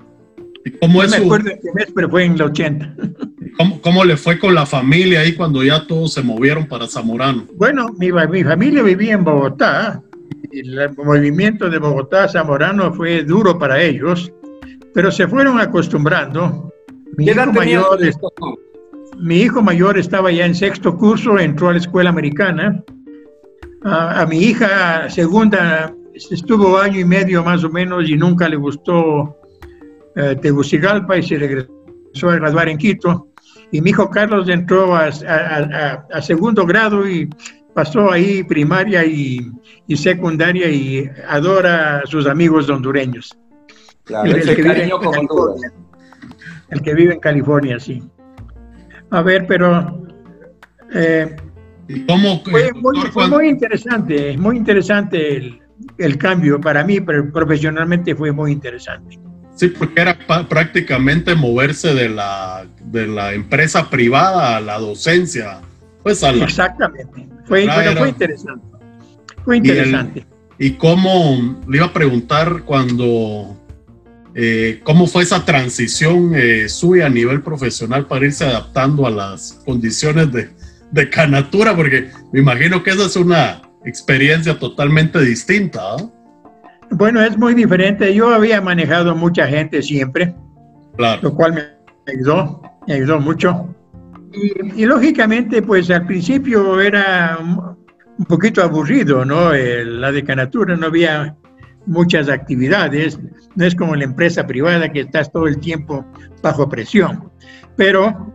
[0.67, 2.95] ¿Y cómo es no me acuerdo qué mes, pero fue en el 80.
[3.57, 7.47] ¿Cómo, ¿Cómo, le fue con la familia ahí cuando ya todos se movieron para Zamorano?
[7.55, 10.03] Bueno, mi, mi familia vivía en Bogotá.
[10.53, 14.31] Y el movimiento de Bogotá a Zamorano fue duro para ellos,
[14.93, 16.74] pero se fueron acostumbrando.
[17.17, 17.99] Mi hijo, mayor,
[19.19, 22.83] mi hijo mayor estaba ya en sexto curso, entró a la escuela americana.
[23.85, 28.57] A, a mi hija segunda estuvo año y medio más o menos y nunca le
[28.57, 29.37] gustó
[30.17, 33.29] eh, Tegucigalpa y se regresó a graduar en Quito.
[33.73, 37.29] Y mi hijo Carlos entró a, a, a segundo grado y
[37.75, 39.51] pasó ahí primaria y,
[39.89, 43.37] y, secundaria y adora a sus amigos hondureños.
[44.05, 44.91] Claro, el, el, que vive
[46.75, 48.03] el, que vive en California, sí.
[49.11, 50.07] A ver, pero
[50.93, 51.37] eh,
[52.09, 55.61] ¿Cómo, fue, muy, fue, muy, interesante, muy interesante el,
[55.99, 59.19] el cambio para mí, pero profesionalmente fue muy interesante.
[59.55, 60.19] Sí, porque era
[60.49, 65.61] prácticamente moverse de la, de la empresa privada a la docencia.
[66.03, 67.29] Pues a la, Exactamente.
[67.45, 68.67] Fue, bueno, era, fue interesante.
[69.45, 70.27] Fue interesante.
[70.59, 73.57] Y, el, y, cómo, le iba a preguntar cuando,
[74.35, 79.63] eh, cómo fue esa transición eh, suya a nivel profesional para irse adaptando a las
[79.65, 80.51] condiciones de,
[80.91, 85.81] de canatura, porque me imagino que esa es una experiencia totalmente distinta.
[85.99, 86.13] ¿no?
[86.91, 88.13] Bueno, es muy diferente.
[88.15, 90.35] Yo había manejado mucha gente siempre,
[90.97, 91.23] claro.
[91.23, 93.75] lo cual me ayudó, me ayudó mucho.
[94.33, 99.53] Y, y, lógicamente, pues al principio era un poquito aburrido, ¿no?
[99.53, 101.37] El, la decanatura no había
[101.87, 103.19] muchas actividades,
[103.55, 106.05] no es como la empresa privada que estás todo el tiempo
[106.43, 107.31] bajo presión.
[107.77, 108.35] Pero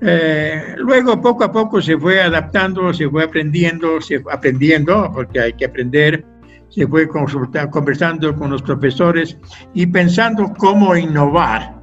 [0.00, 5.40] eh, luego, poco a poco, se fue adaptando, se fue aprendiendo, se fue aprendiendo, porque
[5.40, 6.24] hay que aprender
[6.68, 9.38] se fue conversando con los profesores
[9.74, 11.74] y pensando cómo innovar.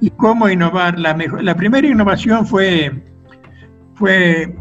[0.00, 3.02] Y cómo innovar, la, mejor, la primera innovación fue,
[3.94, 4.56] fue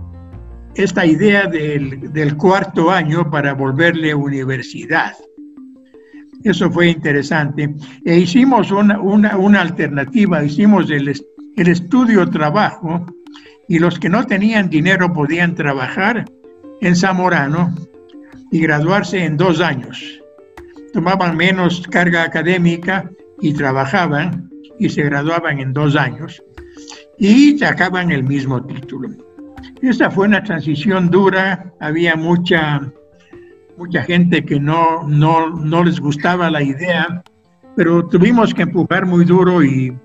[0.76, 5.14] esta idea del, del, cuarto año para volverle universidad.
[6.44, 7.74] Eso fue interesante.
[8.06, 11.14] E hicimos una, una, una alternativa, hicimos el,
[11.58, 13.06] el estudio-trabajo
[13.68, 16.26] y los que no tenían dinero podían trabajar
[16.82, 17.76] en Zamorano
[18.52, 20.02] y graduarse en dos años.
[20.94, 23.10] Tomaban menos carga académica
[23.42, 26.42] y trabajaban y se graduaban en dos años
[27.18, 29.10] y sacaban el mismo título.
[29.82, 32.92] Esta fue una transición dura, había mucha,
[33.80, 37.24] mucha gente que no, no, no les gustaba la idea,
[37.78, 39.98] pero tuvimos que empujar muy duro y,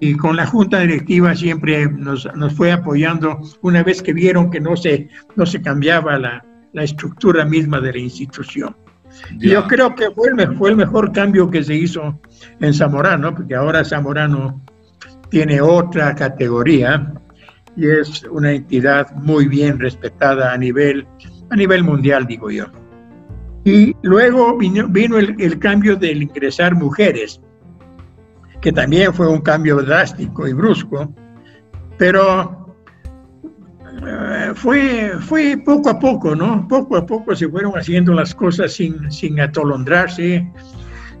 [0.00, 4.58] y con la junta directiva siempre nos, nos, fue apoyando una vez que vieron que
[4.58, 6.42] no se, no se cambiaba la,
[6.72, 8.74] la estructura misma de la institución.
[9.38, 9.52] Yeah.
[9.52, 12.18] Yo creo que fue el, fue el, mejor cambio que se hizo
[12.60, 14.62] en Zamorano, porque ahora Zamorano
[15.28, 17.12] tiene otra categoría
[17.76, 21.06] y es una entidad muy bien respetada a nivel,
[21.50, 22.66] a nivel mundial, digo yo.
[23.64, 27.40] Y luego vino, vino el, el cambio del ingresar mujeres,
[28.60, 31.14] que también fue un cambio drástico y brusco,
[31.98, 32.60] pero
[34.54, 36.66] fue, fue poco a poco, ¿no?
[36.68, 40.50] Poco a poco se fueron haciendo las cosas sin, sin atolondrarse,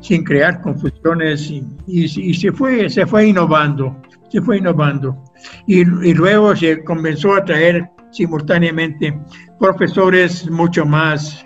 [0.00, 5.22] sin crear confusiones y, y, y, se, fue, se fue innovando, se fue innovando.
[5.66, 9.18] Y, y luego se comenzó a traer simultáneamente
[9.58, 11.44] profesores mucho más,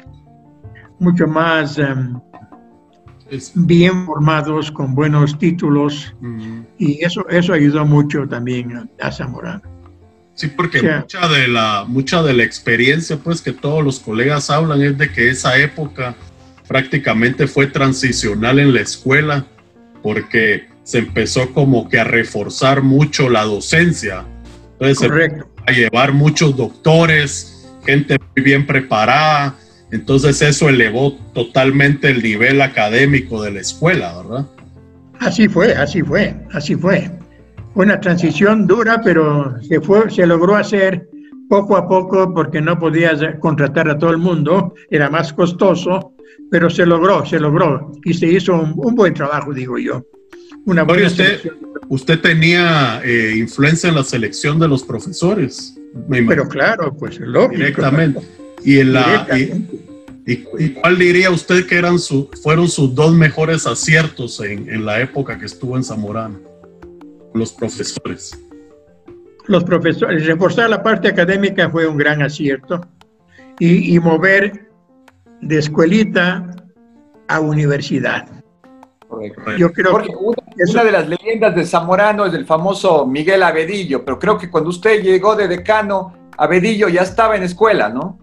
[1.04, 2.20] mucho más um,
[3.54, 6.66] bien formados, con buenos títulos, uh -huh.
[6.78, 9.62] y eso, eso ayudó mucho también a Zamorano.
[10.34, 14.82] Sí, porque mucha, de la, mucha de la experiencia pues que todos los colegas hablan
[14.82, 16.16] es de que esa época
[16.66, 19.46] prácticamente fue transicional en la escuela
[20.02, 24.24] porque se empezó como que a reforzar mucho la docencia.
[24.72, 25.48] Entonces Correcto.
[25.66, 29.54] a llevar muchos doctores, gente muy bien preparada.
[29.90, 34.46] Entonces eso elevó totalmente el nivel académico de la escuela, ¿verdad?
[35.20, 37.10] Así fue, así fue, así fue
[37.74, 41.08] una transición dura, pero se, fue, se logró hacer
[41.48, 46.14] poco a poco porque no podías contratar a todo el mundo, era más costoso,
[46.50, 50.04] pero se logró, se logró y se hizo un, un buen trabajo, digo yo.
[50.66, 51.40] Una buena usted,
[51.88, 55.76] usted tenía eh, influencia en la selección de los profesores.
[56.08, 57.56] pero claro, pues lógico.
[57.56, 58.20] Directamente.
[58.64, 59.74] Y en la, y,
[60.26, 65.00] ¿Y, cuál diría usted que eran su, fueron sus dos mejores aciertos en, en la
[65.00, 66.40] época que estuvo en Zamorano?
[67.34, 68.38] Los profesores.
[69.46, 72.80] Los profesores, reforzar la parte académica fue un gran acierto
[73.58, 74.70] y, y mover
[75.42, 76.56] de escuelita
[77.28, 78.26] a universidad.
[79.58, 84.18] Yo creo que una, de las leyendas de Zamorano es el famoso Miguel Abedillo, pero
[84.18, 88.18] creo que cuando usted llegó de decano, Abedillo ya estaba en escuela, ¿no?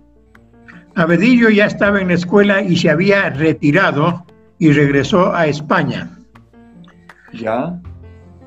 [0.95, 4.25] Abedillo ya estaba en la escuela y se había retirado
[4.59, 6.09] y regresó a España.
[7.33, 7.79] Ya.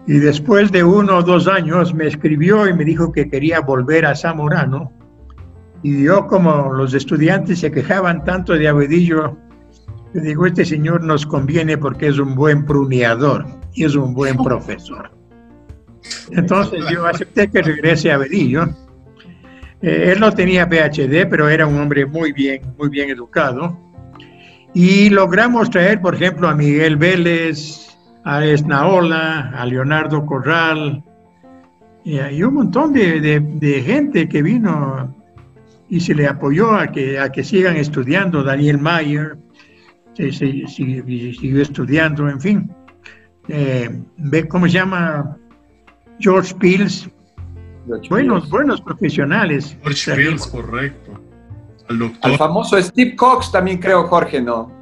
[0.06, 4.04] Y después de uno o dos años me escribió y me dijo que quería volver
[4.04, 4.92] a Zamorano.
[5.82, 9.36] Y yo, como los estudiantes se quejaban tanto de Abedillo,
[10.12, 14.36] le digo, este señor nos conviene porque es un buen pruneador y es un buen
[14.44, 15.10] profesor.
[16.30, 18.68] Entonces yo acepté que regrese a Abedillo.
[19.84, 23.78] Eh, él no tenía PhD, pero era un hombre muy bien, muy bien educado.
[24.72, 31.04] Y logramos traer, por ejemplo, a Miguel Vélez, a Esnaola, a Leonardo Corral,
[32.02, 35.14] y, un montón de, gente que vino
[35.88, 39.36] y se le apoyó a que, a que sigan estudiando, Daniel Mayer,
[40.14, 42.70] siguió estudiando, en fin.
[43.48, 44.02] Eh,
[44.48, 45.36] cómo se llama
[46.18, 47.08] George Pills.
[48.08, 49.76] Buenos, buenos profesionales.
[49.82, 51.20] George correcto.
[52.22, 54.72] Al, famoso Steve Cox también creo, Jorge, ¿no?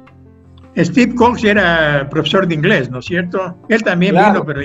[0.77, 3.55] Steve Cox era profesor de inglés, ¿no es cierto?
[3.67, 4.61] Él también vino, pero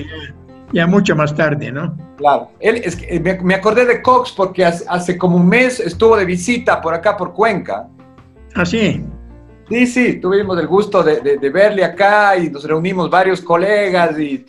[0.71, 1.95] ya, mucho más tarde, ¿no?
[2.17, 2.49] Claro.
[2.59, 6.25] Él, es que me, acordé de Cox porque hace, hace, como un mes estuvo de
[6.25, 7.87] visita por acá, por Cuenca.
[8.55, 9.03] Ah, sí.
[9.69, 14.43] Sí, sí, tuvimos el gusto de, verle acá y nos reunimos varios colegas y,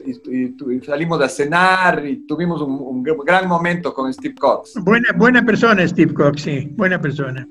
[0.85, 4.75] salimos a cenar y tuvimos un, gran momento con Steve Cox.
[4.83, 7.47] Buena, buena persona Steve Cox, sí, buena persona.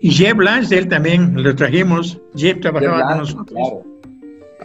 [0.00, 2.18] Y Jeb Lance, él también lo trajimos.
[2.34, 3.58] Jeb trabajaba con nosotros.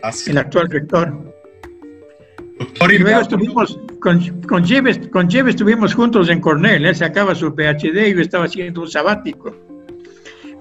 [0.01, 1.33] Ah, el actual rector.
[2.89, 6.85] y luego estuvimos con, con, Jeb, con Jeb estuvimos juntos en Cornell.
[6.85, 9.64] Él sacaba su PhD y yo estaba haciendo un sabático.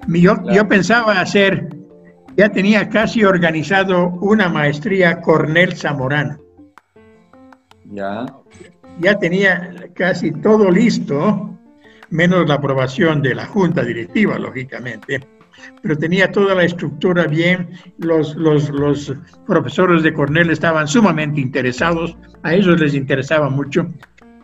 [0.08, 0.54] Yo, claro.
[0.54, 1.68] yo pensaba hacer,
[2.36, 6.38] ya tenía casi organizado una maestría Cornel Zamorano.
[7.84, 8.26] Ya.
[9.00, 11.58] Ya tenía casi todo listo,
[12.10, 15.20] menos la aprobación de la junta directiva, lógicamente,
[15.82, 19.12] pero tenía toda la estructura bien, los, los, los
[19.46, 23.86] profesores de Cornell estaban sumamente interesados, a ellos les interesaba mucho.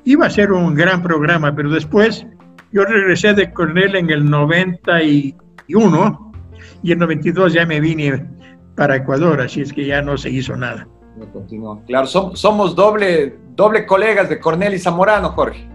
[0.04, 2.26] Iba a ser un gran programa, pero después
[2.72, 6.32] yo regresé de Cornell en el 94 91
[6.82, 8.26] y en 92 ya me vine
[8.76, 10.86] para Ecuador, así es que ya no se hizo nada.
[11.32, 11.82] Continuó.
[11.86, 15.68] Claro, somos doble, doble colegas de Cornel y Zamorano, Jorge.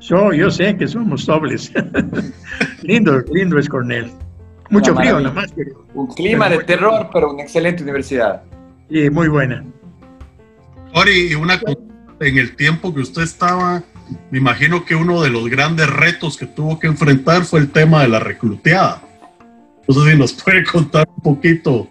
[0.00, 1.72] So, yo sé que somos dobles.
[2.82, 4.10] lindo, lindo es Cornel.
[4.70, 5.52] Mucho frío, nada más.
[5.52, 8.42] Pero, un clima pero de terror, pero una excelente universidad.
[8.90, 9.64] Sí, muy buena.
[10.94, 11.60] Ori, una
[12.18, 13.82] en el tiempo que usted estaba,
[14.30, 18.02] me imagino que uno de los grandes retos que tuvo que enfrentar fue el tema
[18.02, 19.02] de la recluteada.
[19.88, 21.88] No sé si nos puede contar un poquito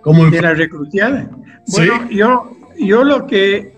[0.00, 0.26] cómo...
[0.30, 1.28] De la recruteada.
[1.68, 3.72] Bueno, yo, yo lo que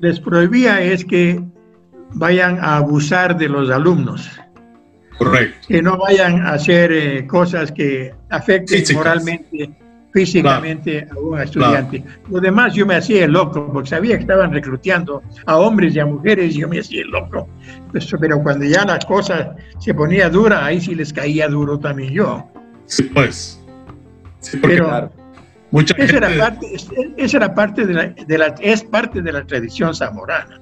[0.00, 1.42] les, prohibía es que
[2.14, 4.28] vayan a abusar de los alumnos.
[5.16, 5.66] Correcto.
[5.68, 9.70] Que no vayan a hacer eh, cosas que afecten moralmente,
[10.12, 12.04] físicamente a un estudiante.
[12.30, 16.00] Lo demás yo me hacía el loco, porque sabía que estaban reclutando a hombres y
[16.00, 17.48] a mujeres y yo me hacía el loco.
[17.90, 22.12] Pues, pero cuando ya la cosa se ponía dura, ahí sí les caía duro también
[22.12, 22.48] yo.
[22.88, 23.60] Sí, pues.
[24.62, 25.10] Pero
[25.70, 26.66] mucha esa, era parte,
[27.16, 30.58] esa era parte de la, de la, es parte de la tradición zamorana.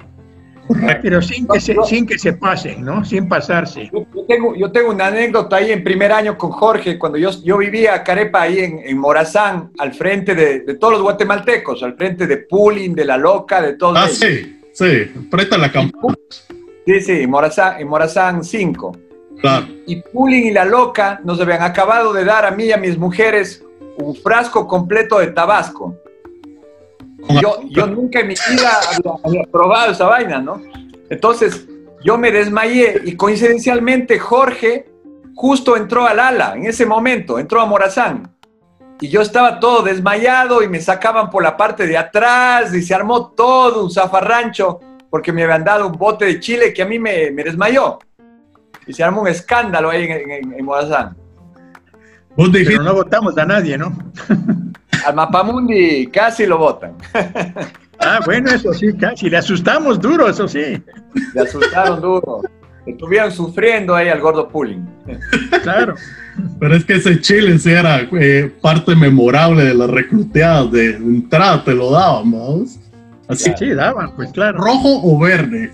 [1.01, 3.05] Pero sin que, se, sin que se pasen, ¿no?
[3.05, 3.89] Sin pasarse.
[3.93, 7.59] Yo, tengo, yo tengo una anécdota ahí en primer año con Jorge, cuando yo, yo
[7.59, 12.27] vivía Carepa ahí en, en Morazán, al frente de, de, todos los guatemaltecos, al frente
[12.27, 13.97] de Pulling, de La Loca, de todos.
[13.97, 16.17] Ah, sí, sí, presta la campana.
[16.85, 19.06] Sí, sí, en Morazán, en Morazán 5.
[19.87, 22.99] Y Pulling y la loca nos habían acabado de dar a mí y a mis
[22.99, 23.63] mujeres
[23.99, 25.97] un frasco completo de tabasco.
[27.41, 28.71] Yo, yo nunca en mi vida
[29.25, 30.63] había, probado esa vaina, ¿no?
[31.11, 31.67] Entonces,
[32.05, 34.89] yo me desmayé y coincidencialmente Jorge
[35.35, 38.33] justo entró al ala en ese momento, entró a Morazán.
[39.01, 42.95] Y yo estaba todo desmayado y me sacaban por la parte de atrás y se
[42.95, 44.81] armó todo un zafarrancho
[45.11, 47.99] porque me habían dado un bote de chile que a mí me, me desmayó
[48.87, 51.17] y se arma un escándalo ahí en, en, en Morazán.
[52.37, 53.97] Pero no votamos a nadie, ¿no?
[55.07, 56.93] Al Mapamundi casi lo votan.
[57.99, 59.31] Ah, bueno, eso sí, casi.
[59.31, 60.83] Le asustamos duro, eso sí.
[61.35, 62.43] Le asustaron duro.
[62.85, 64.87] Estuvieron sufriendo ahí al gordo pooling.
[65.63, 65.95] Claro.
[66.61, 71.65] Pero es que ese chile sí era eh, parte memorable de las recluteadas de entrada,
[71.65, 72.79] te lo daban, vamos.
[73.29, 73.51] Así.
[73.59, 74.59] Sí, daban, pues claro.
[74.59, 75.73] ¿Rojo o verde?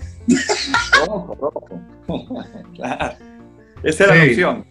[1.05, 1.69] Rojo, rojo.
[2.75, 3.15] claro.
[3.83, 4.65] Esa era la opción.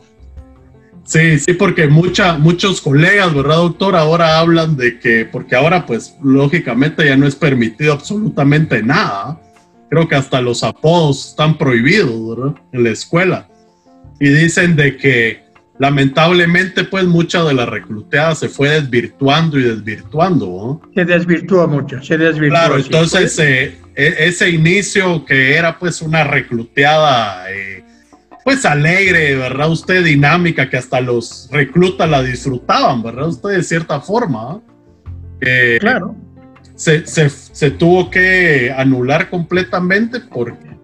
[1.04, 3.96] Sí, sí, porque mucha, muchos colegas, ¿verdad, doctor?
[3.96, 9.40] Ahora hablan de que, porque ahora pues lógicamente ya no es permitido absolutamente nada.
[9.90, 12.54] Creo que hasta los apodos están prohibidos, ¿verdad?
[12.72, 13.48] En la escuela.
[14.20, 15.41] Y dicen de que
[15.82, 20.46] lamentablemente pues mucha de la recluteada se fue desvirtuando y desvirtuando.
[20.46, 20.92] ¿no?
[20.94, 22.56] Se desvirtuó mucho, se desvirtuó.
[22.56, 27.50] Claro, entonces eh, e, ese inicio que era pues una recluteada...
[27.50, 27.84] Eh,
[28.44, 29.70] pues alegre, ¿verdad?
[29.70, 33.28] Usted dinámica, que hasta los reclutas la disfrutaban, ¿verdad?
[33.28, 34.60] Usted de cierta forma.
[35.78, 36.16] claro.
[36.74, 40.76] Se, se, tuvo que anular completamente porque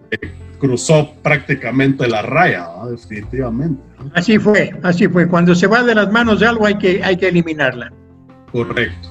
[0.59, 3.81] cruzó prácticamente la raya, definitivamente.
[4.13, 5.27] Así fue, así fue.
[5.27, 7.91] Cuando se va de las manos de algo hay que, hay que eliminarla.
[8.51, 9.09] Correcto.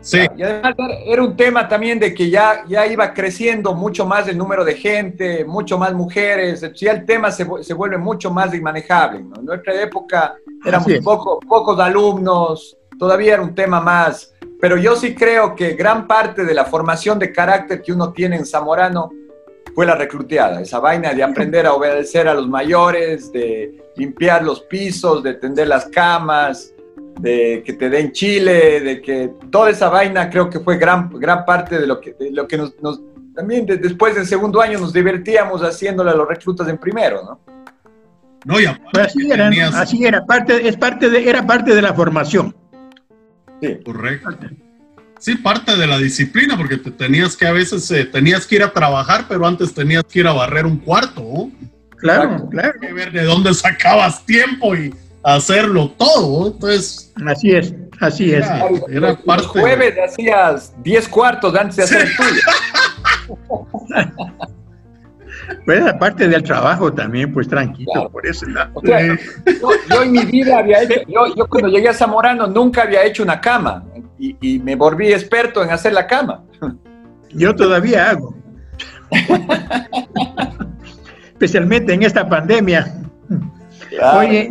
[0.00, 0.20] Sí.
[0.36, 0.74] Y además
[1.06, 4.74] era un tema también de que ya, ya iba creciendo mucho más el número de
[4.74, 9.18] gente, mucho más mujeres, ya el tema se, se vuelve mucho más inmanejable.
[9.18, 15.14] En nuestra época éramos poco, pocos alumnos, todavía era un tema más, pero yo sí
[15.14, 19.10] creo que gran parte de la formación de carácter que uno tiene en Zamorano
[19.78, 24.62] fue la recluteada, esa vaina de aprender a obedecer a los mayores, de limpiar los
[24.62, 26.74] pisos, de tender las camas,
[27.20, 31.44] de que te den chile, de que toda esa vaina creo que fue gran, gran
[31.44, 32.74] parte de lo que, lo que nos,
[33.36, 37.40] también después del segundo año nos divertíamos haciéndole a los reclutas en primero, ¿no?
[38.46, 38.80] No, ya.
[39.00, 39.48] así, era,
[39.80, 42.52] así era, parte, es parte de, era parte de la formación.
[43.62, 43.78] Sí.
[43.84, 44.28] Correcto.
[45.18, 48.62] Sí, parte de la disciplina, porque te tenías que a veces, eh, tenías que ir
[48.62, 51.50] a trabajar, pero antes tenías que ir a barrer un cuarto.
[51.96, 52.72] Claro, claro.
[52.80, 54.94] Que ver de dónde sacabas tiempo y
[55.24, 56.52] hacerlo todo.
[56.52, 57.12] Entonces.
[57.26, 58.46] Así es, así es.
[58.88, 62.40] Era, parte jueves hacías 10 cuartos antes de hacer el tuyo.
[65.64, 68.46] Pues aparte del trabajo también, pues tranquilo, por eso.
[69.90, 73.22] yo, en mi vida había hecho, yo, yo, cuando llegué a Zamorano nunca había hecho
[73.22, 73.84] una cama
[74.18, 76.44] y, y me volví experto en hacer la cama.
[77.30, 78.34] Yo todavía hago.
[81.32, 82.94] Especialmente en esta pandemia.
[84.16, 84.50] Oye,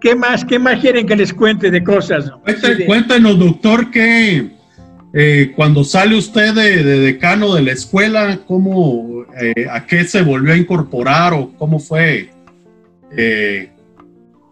[0.00, 2.30] ¿Qué más, ¿Qué más quieren que les cuente de cosas?
[2.86, 4.50] Cuéntenos, doctor, que
[5.12, 10.54] eh, cuando sale usted de, decano de la escuela, ¿cómo, eh, ¿a qué se volvió
[10.54, 12.30] a incorporar o cómo fue
[13.16, 13.70] eh,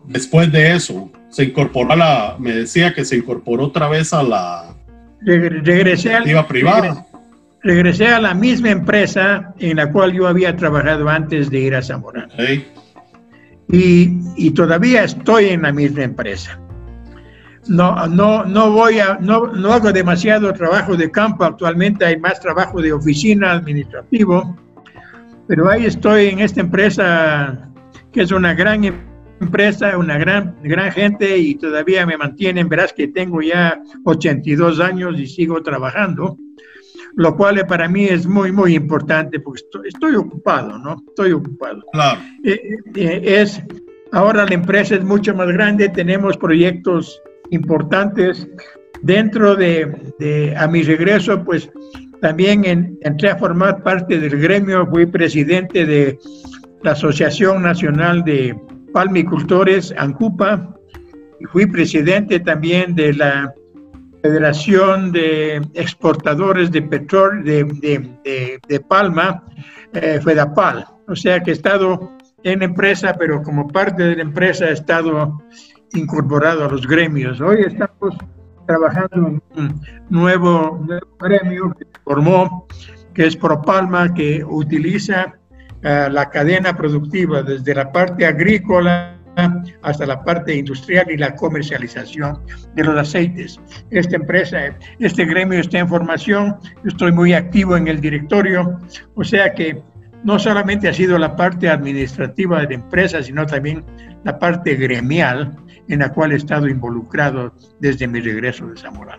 [0.05, 1.11] después de eso?
[1.37, 4.75] Se incorporó a la, me decía que se incorporó otra vez a la
[5.21, 7.05] regresé a, privada.
[7.63, 11.83] Regresé, a la misma empresa en la cual yo había trabajado antes de ir a
[11.83, 12.27] Zamora
[13.69, 16.59] y, todavía estoy en la misma empresa.
[17.69, 22.41] No, no, no voy a, no, no hago demasiado trabajo de campo actualmente, hay más
[22.41, 24.57] trabajo de oficina administrativo,
[25.47, 27.69] pero ahí estoy en esta empresa
[28.11, 29.16] que es una gran empresa,
[29.99, 35.27] una gran, gran gente y todavía me mantienen, verás que tengo ya 82 años y
[35.27, 36.37] sigo trabajando
[37.17, 41.03] lo cual para mí es muy, muy importante porque estoy, ocupado, ¿no?
[41.09, 41.83] Estoy ocupado.
[41.93, 42.21] Claro.
[42.45, 42.61] Eh,
[42.95, 43.61] eh, es,
[44.13, 47.21] ahora la empresa es mucho más grande, tenemos proyectos
[47.51, 48.47] importantes.
[49.03, 51.71] Dentro de, a mi regreso, pues
[52.21, 56.19] también entré a formar parte del gremio, fui presidente de
[56.83, 58.59] la Asociación Nacional de
[58.97, 60.75] Palmicultores, ANCUPA,
[61.39, 63.53] y fui presidente también de la
[64.23, 69.45] Federación de Exportadores de Petróleo de, de, Palma,
[69.93, 70.87] eh, FEDAPAL.
[71.09, 72.11] O sea que he estado
[72.43, 75.43] en empresa, pero como parte de la empresa he estado
[75.93, 77.39] incorporado a los gremios.
[77.43, 78.17] Hoy estamos
[78.67, 80.87] trabajando en un nuevo,
[81.21, 82.67] gremio que se formó,
[83.13, 85.35] que es ProPalma, que utiliza
[85.83, 89.17] eh, la cadena productiva desde la parte agrícola
[89.83, 92.41] hasta la parte industrial y la comercialización
[92.75, 93.61] de los aceites.
[93.91, 98.79] Esta empresa, este gremio está en formación, yo estoy muy activo en el directorio,
[99.15, 99.83] o sea que
[100.25, 103.85] no solamente ha sido la parte administrativa de la empresa, sino también
[104.25, 105.55] la parte gremial
[105.89, 109.19] en la cual he estado involucrado desde mi regreso de Zamora.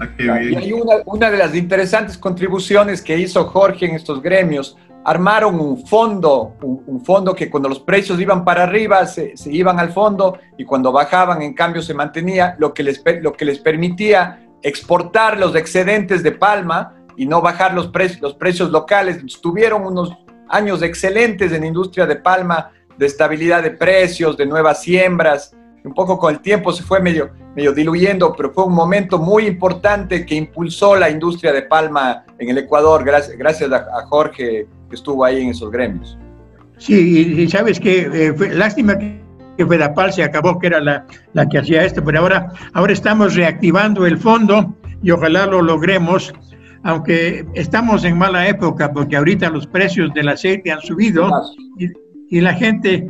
[0.00, 4.78] Ah, y hay una, una de las interesantes contribuciones que hizo Jorge en estos gremios
[5.04, 9.92] armaron un fondo, un, fondo que cuando los precios iban para arriba se, iban al
[9.92, 14.46] fondo y cuando bajaban en cambio se mantenía, lo que, les, lo que les permitía
[14.62, 19.18] exportar los excedentes de palma y no bajar los, precios los precios locales.
[19.40, 20.16] Tuvieron unos
[20.48, 25.56] años excelentes en industria de palma, de estabilidad de precios, de nuevas siembras.
[25.84, 29.46] Un poco con el tiempo se fue medio, medio diluyendo, pero fue un momento muy
[29.46, 34.94] importante que impulsó la industria de palma en el Ecuador, gracias, gracias a, Jorge que
[34.94, 36.18] estuvo ahí en esos gremios.
[36.78, 41.48] Sí, y, sabes que eh, fue, lástima que Fedapal se acabó, que era la, la,
[41.48, 46.32] que hacía esto, pero ahora, ahora estamos reactivando el fondo y ojalá lo logremos
[46.82, 51.30] aunque estamos en mala época porque ahorita los precios del aceite han subido
[51.78, 53.06] y, la gente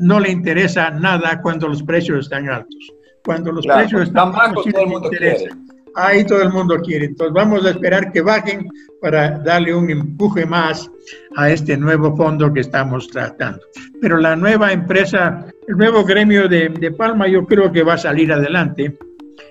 [0.00, 2.92] no le interesa nada cuando los precios están altos.
[3.24, 5.48] Cuando los precios están bajos, todo el mundo quiere.
[5.94, 7.06] Ahí todo el mundo quiere.
[7.06, 8.68] Entonces vamos a esperar que bajen
[9.00, 10.90] para darle un empuje más
[11.36, 13.60] a este nuevo fondo que estamos tratando.
[14.00, 18.32] Pero la nueva empresa, el nuevo gremio de, Palma, yo creo que va a salir
[18.32, 18.96] adelante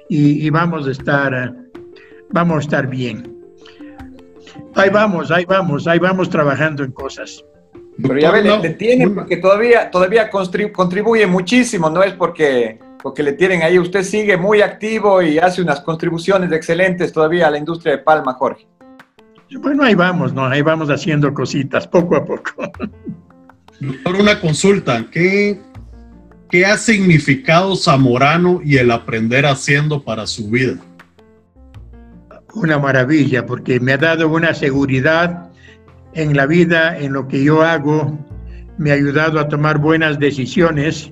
[0.09, 1.55] y, y vamos a estar,
[2.29, 3.38] vamos a estar bien.
[4.75, 7.43] Ahí vamos, ahí vamos, ahí vamos trabajando en cosas.
[8.01, 13.33] Pero ya ven, le, tienen porque todavía, todavía contribuye muchísimo, no es porque, porque le
[13.33, 13.77] tienen ahí.
[13.77, 18.33] Usted sigue muy activo y hace unas contribuciones excelentes todavía a la industria de Palma,
[18.33, 18.65] Jorge.
[19.59, 20.45] Bueno, ahí vamos, ¿no?
[20.45, 22.51] Ahí vamos haciendo cositas, poco a poco.
[23.79, 25.05] Doctor, una consulta.
[25.11, 25.59] ¿Qué,
[26.49, 30.77] ¿Qué ha significado Zamorano y el aprender haciendo para su vida?
[32.53, 35.51] una maravilla porque me ha dado una seguridad
[36.14, 38.18] en la vida, en lo que yo hago,
[38.78, 41.12] me ha ayudado a tomar buenas decisiones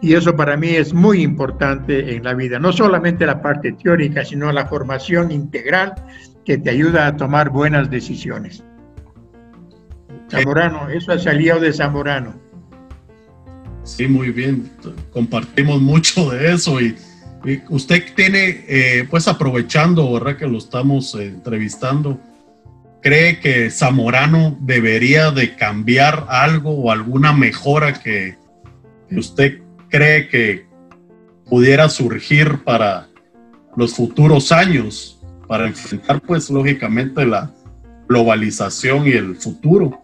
[0.00, 4.24] y eso para mí es muy importante en la vida, no solamente la parte teórica,
[4.24, 5.94] sino la formación integral
[6.44, 8.64] que te ayuda a tomar buenas decisiones.
[10.28, 12.34] Zamorano, eso ha salido de Zamorano.
[13.84, 14.70] Sí, muy bien,
[15.12, 16.96] compartimos mucho de eso y
[17.70, 20.36] Usted tiene, eh, pues aprovechando, ¿verdad?
[20.36, 22.20] Que lo estamos eh, entrevistando,
[23.02, 28.36] ¿cree que Zamorano debería de cambiar algo o alguna mejora que,
[29.10, 30.66] usted cree que
[31.50, 33.08] pudiera surgir para
[33.76, 37.50] los futuros años, para enfrentar, pues, lógicamente la
[38.08, 40.00] globalización y el futuro?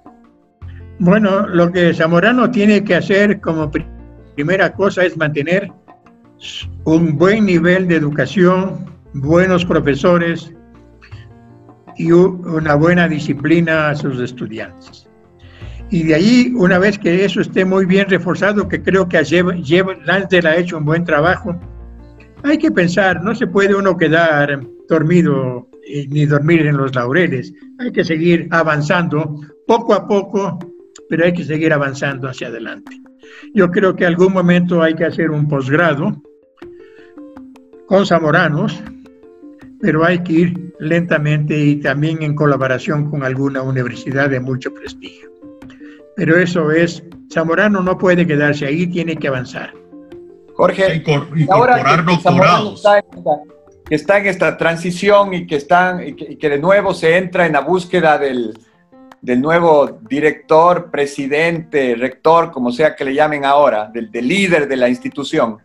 [0.98, 3.70] Bueno, lo que Zamorano tiene que hacer como
[4.34, 5.70] primera cosa es mantener
[6.84, 8.84] un buen nivel de educación,
[9.14, 10.52] buenos profesores
[11.98, 15.08] y una buena disciplina a sus estudiantes.
[15.90, 19.18] Y de ahí, una vez que eso esté muy bien reforzado, que creo que
[20.04, 21.58] Lansdale ha hecho un buen trabajo,
[22.44, 25.68] hay que pensar, no se puede uno quedar dormido
[26.08, 30.58] ni dormir en los laureles, hay que seguir avanzando poco a poco,
[31.08, 33.00] pero hay que seguir avanzando hacia adelante.
[33.54, 36.22] Yo creo que algún momento hay que hacer un posgrado
[37.86, 38.82] con zamoranos,
[39.80, 45.30] pero hay que ir lentamente y también en colaboración con alguna universidad de mucho prestigio.
[46.16, 47.02] Pero eso es,
[47.32, 49.72] Zamorano no puede quedarse ahí, tiene que avanzar.
[50.54, 52.80] Jorge, incorporar doctorados.
[52.80, 53.02] Está,
[53.88, 57.52] que está en esta transición y que, están, y que, de nuevo se entra en
[57.52, 58.58] la búsqueda del,
[59.22, 64.76] del nuevo director, presidente, rector, como sea que le llamen ahora, del, del líder de
[64.76, 65.58] la institución.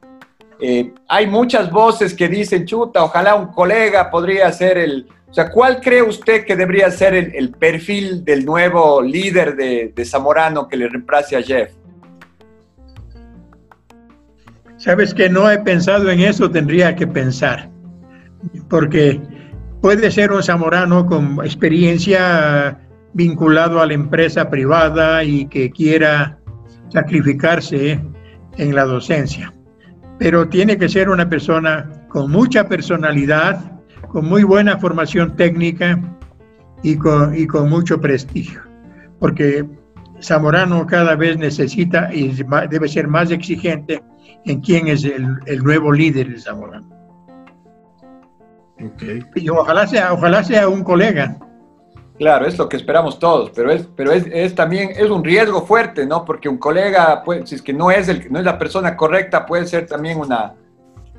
[0.66, 5.10] Eh, hay muchas voces que dicen, chuta, ojalá un colega podría ser el...
[5.30, 10.70] O sea, ¿cuál cree usted que debería ser el, perfil del nuevo líder de, Zamorano
[10.70, 11.72] que le reemplace a Jeff?
[14.78, 17.70] Sabes que no he pensado en eso, tendría que pensar,
[18.70, 19.20] porque
[19.82, 22.80] puede ser un zamorano con experiencia
[23.12, 26.40] vinculado a la empresa privada y que quiera
[26.90, 28.00] sacrificarse
[28.58, 29.52] en la docencia
[30.20, 36.00] pero tiene que ser una persona con mucha personalidad, con muy buena formación técnica
[36.84, 38.62] y con, y con mucho prestigio,
[39.20, 39.66] porque
[40.22, 42.36] Zamorano cada vez necesita y
[42.70, 44.02] debe ser más exigente
[44.46, 46.90] en quién es el, el nuevo líder de Zamorano.
[48.94, 49.22] Okay.
[49.36, 51.38] Y ojalá sea, ojalá sea un colega.
[52.18, 55.66] Claro, es lo que esperamos todos, pero es, pero es, es, también es un riesgo
[55.66, 56.24] fuerte, ¿no?
[56.24, 59.46] Porque un colega, pues, si es que no es, el, no es la persona correcta,
[59.46, 60.54] puede ser también una,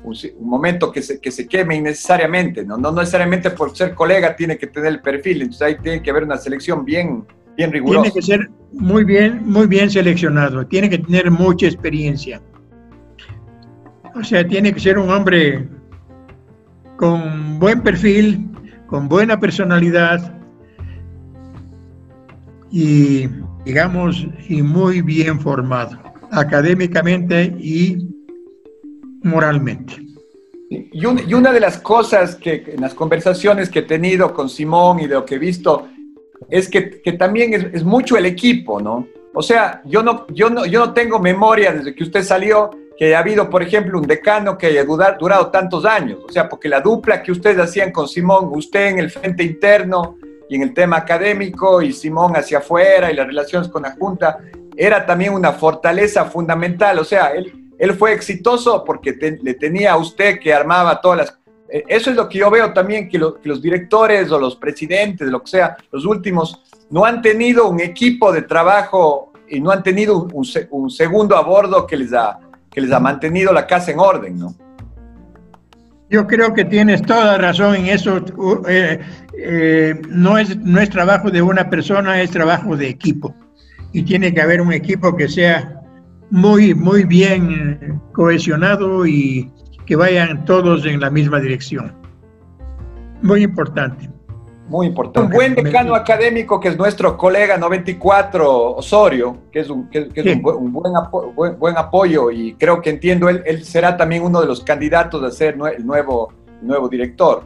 [0.05, 2.77] un, momento que se, que se queme innecesariamente, ¿no?
[2.77, 2.91] ¿no?
[2.91, 6.37] necesariamente por ser colega tiene que tener el perfil, entonces ahí tiene que haber una
[6.37, 7.25] selección bien,
[7.57, 8.03] bien rigurosa.
[8.03, 12.41] Tiene que ser muy bien, muy bien seleccionado, tiene que tener mucha experiencia.
[14.15, 15.67] O sea, tiene que ser un hombre
[16.95, 18.49] con buen perfil,
[18.87, 20.33] con buena personalidad,
[22.71, 23.27] y,
[23.63, 25.97] digamos, y muy bien formado,
[26.31, 28.09] académicamente y
[29.23, 29.93] moralmente.
[30.69, 35.07] Y, una de las cosas que en las conversaciones que he tenido con Simón y
[35.07, 35.87] de lo que he visto,
[36.49, 36.81] es que,
[37.17, 39.07] también es, mucho el equipo, ¿no?
[39.33, 43.07] O sea, yo no, yo, no, yo no tengo memoria desde que usted salió que
[43.07, 46.19] haya habido, por ejemplo, un decano que haya durado tantos años.
[46.27, 50.17] O sea, porque la dupla que ustedes hacían con Simón, usted en el frente interno
[50.49, 54.37] y en el tema académico y Simón hacia afuera y las relaciones con la Junta,
[54.77, 56.99] era también una fortaleza fundamental.
[56.99, 61.39] O sea, él, él fue exitoso porque le tenía a usted que armaba todas las...
[61.69, 65.41] Eh, eso es lo que yo veo también, que, los directores o los presidentes, lo
[65.41, 70.27] que sea, los últimos, no han tenido un equipo de trabajo y no han tenido
[70.31, 72.39] un, segundo a bordo que les, ha,
[72.71, 74.55] que les ha mantenido la casa en orden, ¿no?
[76.15, 78.23] Yo creo que tienes toda razón en eso.
[78.69, 79.01] Eh,
[79.37, 83.35] eh, no, es, no es trabajo de una persona, es trabajo de equipo.
[83.91, 85.81] Y tiene que haber un equipo que sea
[86.31, 89.51] muy, muy bien cohesionado y
[89.85, 91.93] que vayan todos en la misma dirección.
[93.21, 94.09] Muy importante.
[94.67, 95.27] Muy importante.
[95.27, 99.89] Un buen decano académico que es nuestro colega 94 Osorio, que es un,
[100.57, 104.63] un, buen, buen, apoyo y creo que entiendo, él, él será también uno de los
[104.63, 107.43] candidatos a ser el nuevo, nuevo director.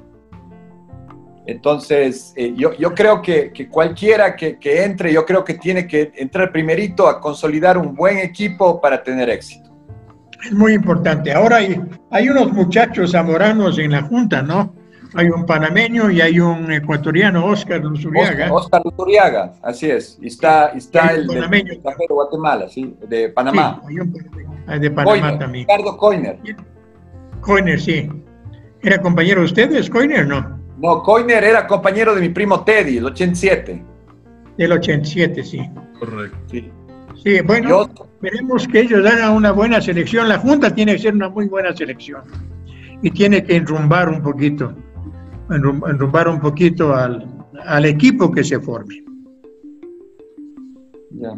[1.45, 5.88] Entonces, eh, yo, yo, creo que, que cualquiera que, que, entre, yo creo que tiene
[5.88, 9.70] que entrar primerito a consolidar un buen equipo para tener éxito.
[10.45, 11.34] Es muy importante.
[11.34, 14.74] Ahora hay, hay unos muchachos zamoranos en la Junta, ¿no?
[15.16, 18.53] Hay un panameño y hay un ecuatoriano, Oscar Luzuriaga.
[18.53, 20.20] Oscar, Luzuriaga, así es.
[20.22, 21.74] Y está, está el, panameño.
[21.74, 23.82] de Guatemala, sí, de Panamá.
[23.88, 23.95] Sí,
[24.68, 25.68] hay de Panamá también.
[25.68, 26.38] Ricardo Coiner.
[27.41, 28.10] Coiner, sí.
[28.82, 30.60] ¿Era compañero de ustedes, Coiner, no?
[30.78, 33.84] No, Coiner era compañero de mi primo Teddy, el 87.
[34.57, 35.70] El 87, sí.
[35.99, 36.38] Correcto.
[37.24, 37.89] Sí, bueno,
[38.22, 40.30] veremos que ellos hagan una buena selección.
[40.30, 42.24] La Junta tiene que ser una muy buena selección
[43.01, 44.74] y tiene que enrumbar un poquito,
[45.49, 47.27] enrumbar un poquito al,
[47.65, 49.03] al equipo que se forme.
[51.11, 51.37] Ya.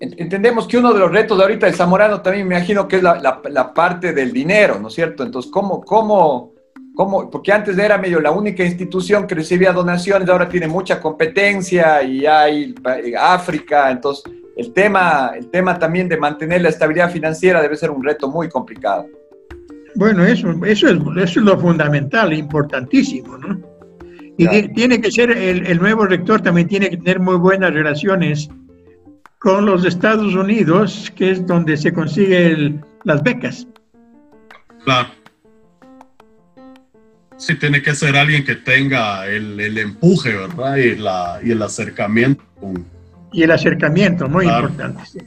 [0.00, 3.02] Entendemos que uno de los retos de ahorita del Zamorano también me imagino que es
[3.04, 5.22] la, la, parte del dinero, ¿no es cierto?
[5.22, 6.52] Entonces, ¿cómo, cómo,
[6.94, 7.30] ¿Cómo?
[7.30, 12.26] Porque antes era medio la única institución que recibía donaciones, ahora tiene mucha competencia y
[12.26, 12.74] hay
[13.18, 14.24] África, entonces
[14.56, 18.48] el tema, el tema también de mantener la estabilidad financiera debe ser un reto muy
[18.48, 19.06] complicado.
[19.94, 23.60] Bueno, eso, eso, es, eso es lo fundamental, importantísimo, ¿no?
[24.38, 28.48] Y tiene que ser, el, el, nuevo rector también tiene que tener muy buenas relaciones
[29.38, 33.66] con los Estados Unidos, que es donde se consiguen las becas.
[34.84, 35.08] Claro.
[37.36, 40.76] Sí, tiene que ser alguien que tenga el, el empuje, ¿verdad?
[40.76, 42.42] Y, la, y el acercamiento.
[43.32, 45.02] Y el acercamiento, muy importante.
[45.06, 45.18] Sí.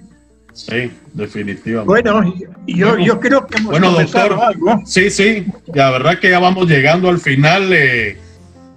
[1.13, 1.85] Definitivamente.
[1.85, 2.33] Bueno,
[2.65, 4.81] yo, yo creo que hemos bueno, doctor, algo.
[4.85, 7.73] Sí, sí, la verdad que ya vamos llegando al final.
[7.73, 8.17] Eh,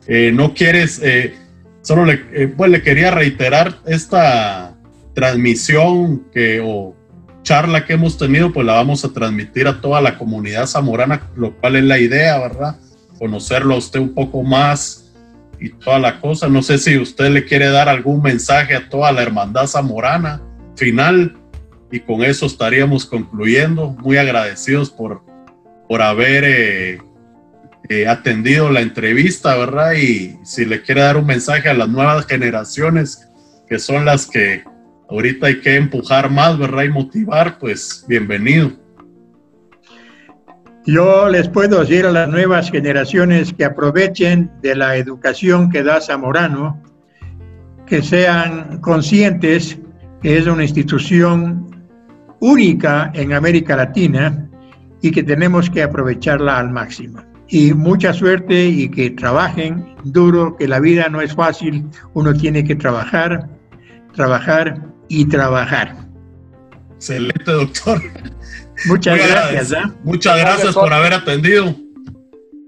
[0.07, 1.35] eh, no quieres, eh,
[1.83, 4.75] solo le, pues le quería reiterar esta
[5.15, 6.95] transmisión que, o
[7.43, 11.55] charla que hemos tenido, pues la vamos a transmitir a toda la comunidad zamorana, lo
[11.57, 12.77] cual es la idea, ¿verdad?
[13.19, 15.13] conocerlo a usted un poco más
[15.61, 16.49] y toda la cosa.
[16.49, 20.41] No sé si usted le quiere dar algún mensaje a toda la hermandad zamorana
[20.77, 21.37] final
[21.91, 23.91] y con eso estaríamos concluyendo.
[23.91, 25.23] Muy agradecidos por,
[25.89, 26.99] por haber eh,
[27.89, 29.95] eh, atendido la entrevista, ¿verdad?
[29.95, 33.29] Y si le quiere dar un mensaje a las nuevas generaciones,
[33.69, 34.65] que son las que
[35.09, 36.85] ahorita hay que empujar más, ¿verdad?
[36.85, 38.73] Y motivar, pues bienvenido.
[40.85, 46.01] Yo les puedo decir a las nuevas generaciones que aprovechen de la educación que da
[46.01, 46.83] Zamorano,
[47.87, 49.79] que sean conscientes
[50.23, 51.68] que es una institución
[52.41, 54.49] única en América Latina
[55.03, 57.23] y que tenemos que aprovecharla al máximo.
[57.49, 62.63] Y mucha suerte y que trabajen duro, que la vida no es fácil, uno tiene
[62.65, 63.49] que trabajar,
[64.15, 65.97] trabajar y trabajar.
[66.97, 68.03] Excelente, doctor.
[68.87, 69.73] Muchas gracias.
[69.73, 69.93] ¿eh?
[70.05, 71.75] Muchas gracias por haber atendido.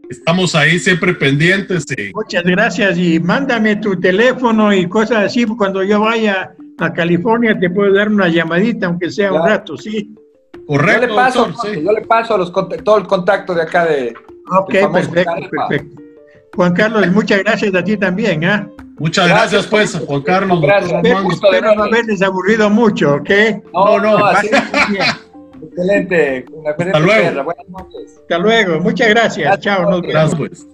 [0.09, 1.85] Estamos ahí siempre pendientes.
[2.15, 5.45] Muchas gracias y mándame tu teléfono y cosas así.
[5.45, 10.15] Cuando yo vaya a California te puedo dar una llamadita, aunque sea un rato, ¿sí?
[10.67, 11.03] Correcto.
[11.03, 12.53] Yo le paso, yo le paso los,
[12.85, 14.15] todo el contacto de acá de.
[14.51, 16.03] Ok, perfecto, perfecto.
[16.55, 18.69] Juan Carlos, muchas gracias a ti también, ¿ah?
[18.99, 20.61] Muchas gracias, pues, Juan Carlos.
[20.61, 21.03] Gracias.
[21.33, 23.31] Espero no haberles aburrido mucho, ¿ok?
[23.73, 24.49] No, no, no así
[25.63, 26.45] Excelente.
[26.67, 27.45] Hasta luego.
[27.45, 28.19] Buenas noches.
[28.21, 28.81] Hasta luego.
[28.81, 29.61] Muchas gracias.
[29.61, 29.91] Chao.
[29.91, 30.35] Nos vemos.
[30.35, 30.67] Pues.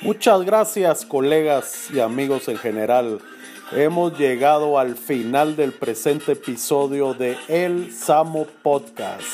[0.00, 3.18] Muchas gracias colegas y amigos en general.
[3.72, 9.26] Hemos llegado al final del presente episodio de El Samo Podcast.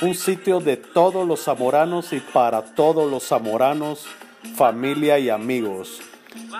[0.00, 4.06] un sitio de todos los zamoranos y para todos los zamoranos,
[4.56, 6.00] familia y amigos.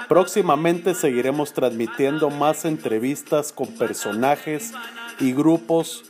[0.09, 4.73] Próximamente seguiremos transmitiendo más entrevistas con personajes
[5.19, 6.05] y grupos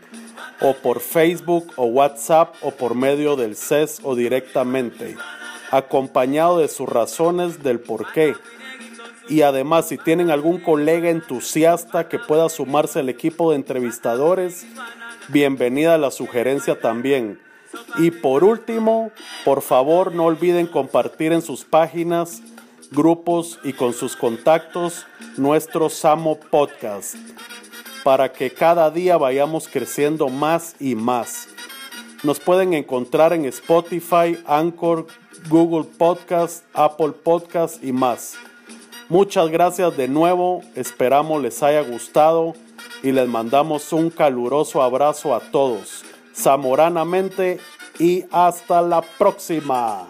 [0.60, 5.16] o por Facebook o WhatsApp o por medio del CES o directamente,
[5.70, 8.34] acompañado de sus razones del por qué.
[9.28, 14.66] Y además, si tienen algún colega entusiasta que pueda sumarse al equipo de entrevistadores,
[15.28, 17.38] bienvenida a la sugerencia también.
[17.98, 19.12] Y por último,
[19.44, 22.42] por favor no olviden compartir en sus páginas,
[22.90, 27.14] grupos y con sus contactos nuestro Samo Podcast
[28.02, 31.48] para que cada día vayamos creciendo más y más.
[32.22, 35.06] Nos pueden encontrar en Spotify, Anchor,
[35.48, 38.34] Google Podcast, Apple Podcast y más.
[39.08, 42.54] Muchas gracias de nuevo, esperamos les haya gustado
[43.02, 47.58] y les mandamos un caluroso abrazo a todos, zamoranamente
[47.98, 50.06] y hasta la próxima.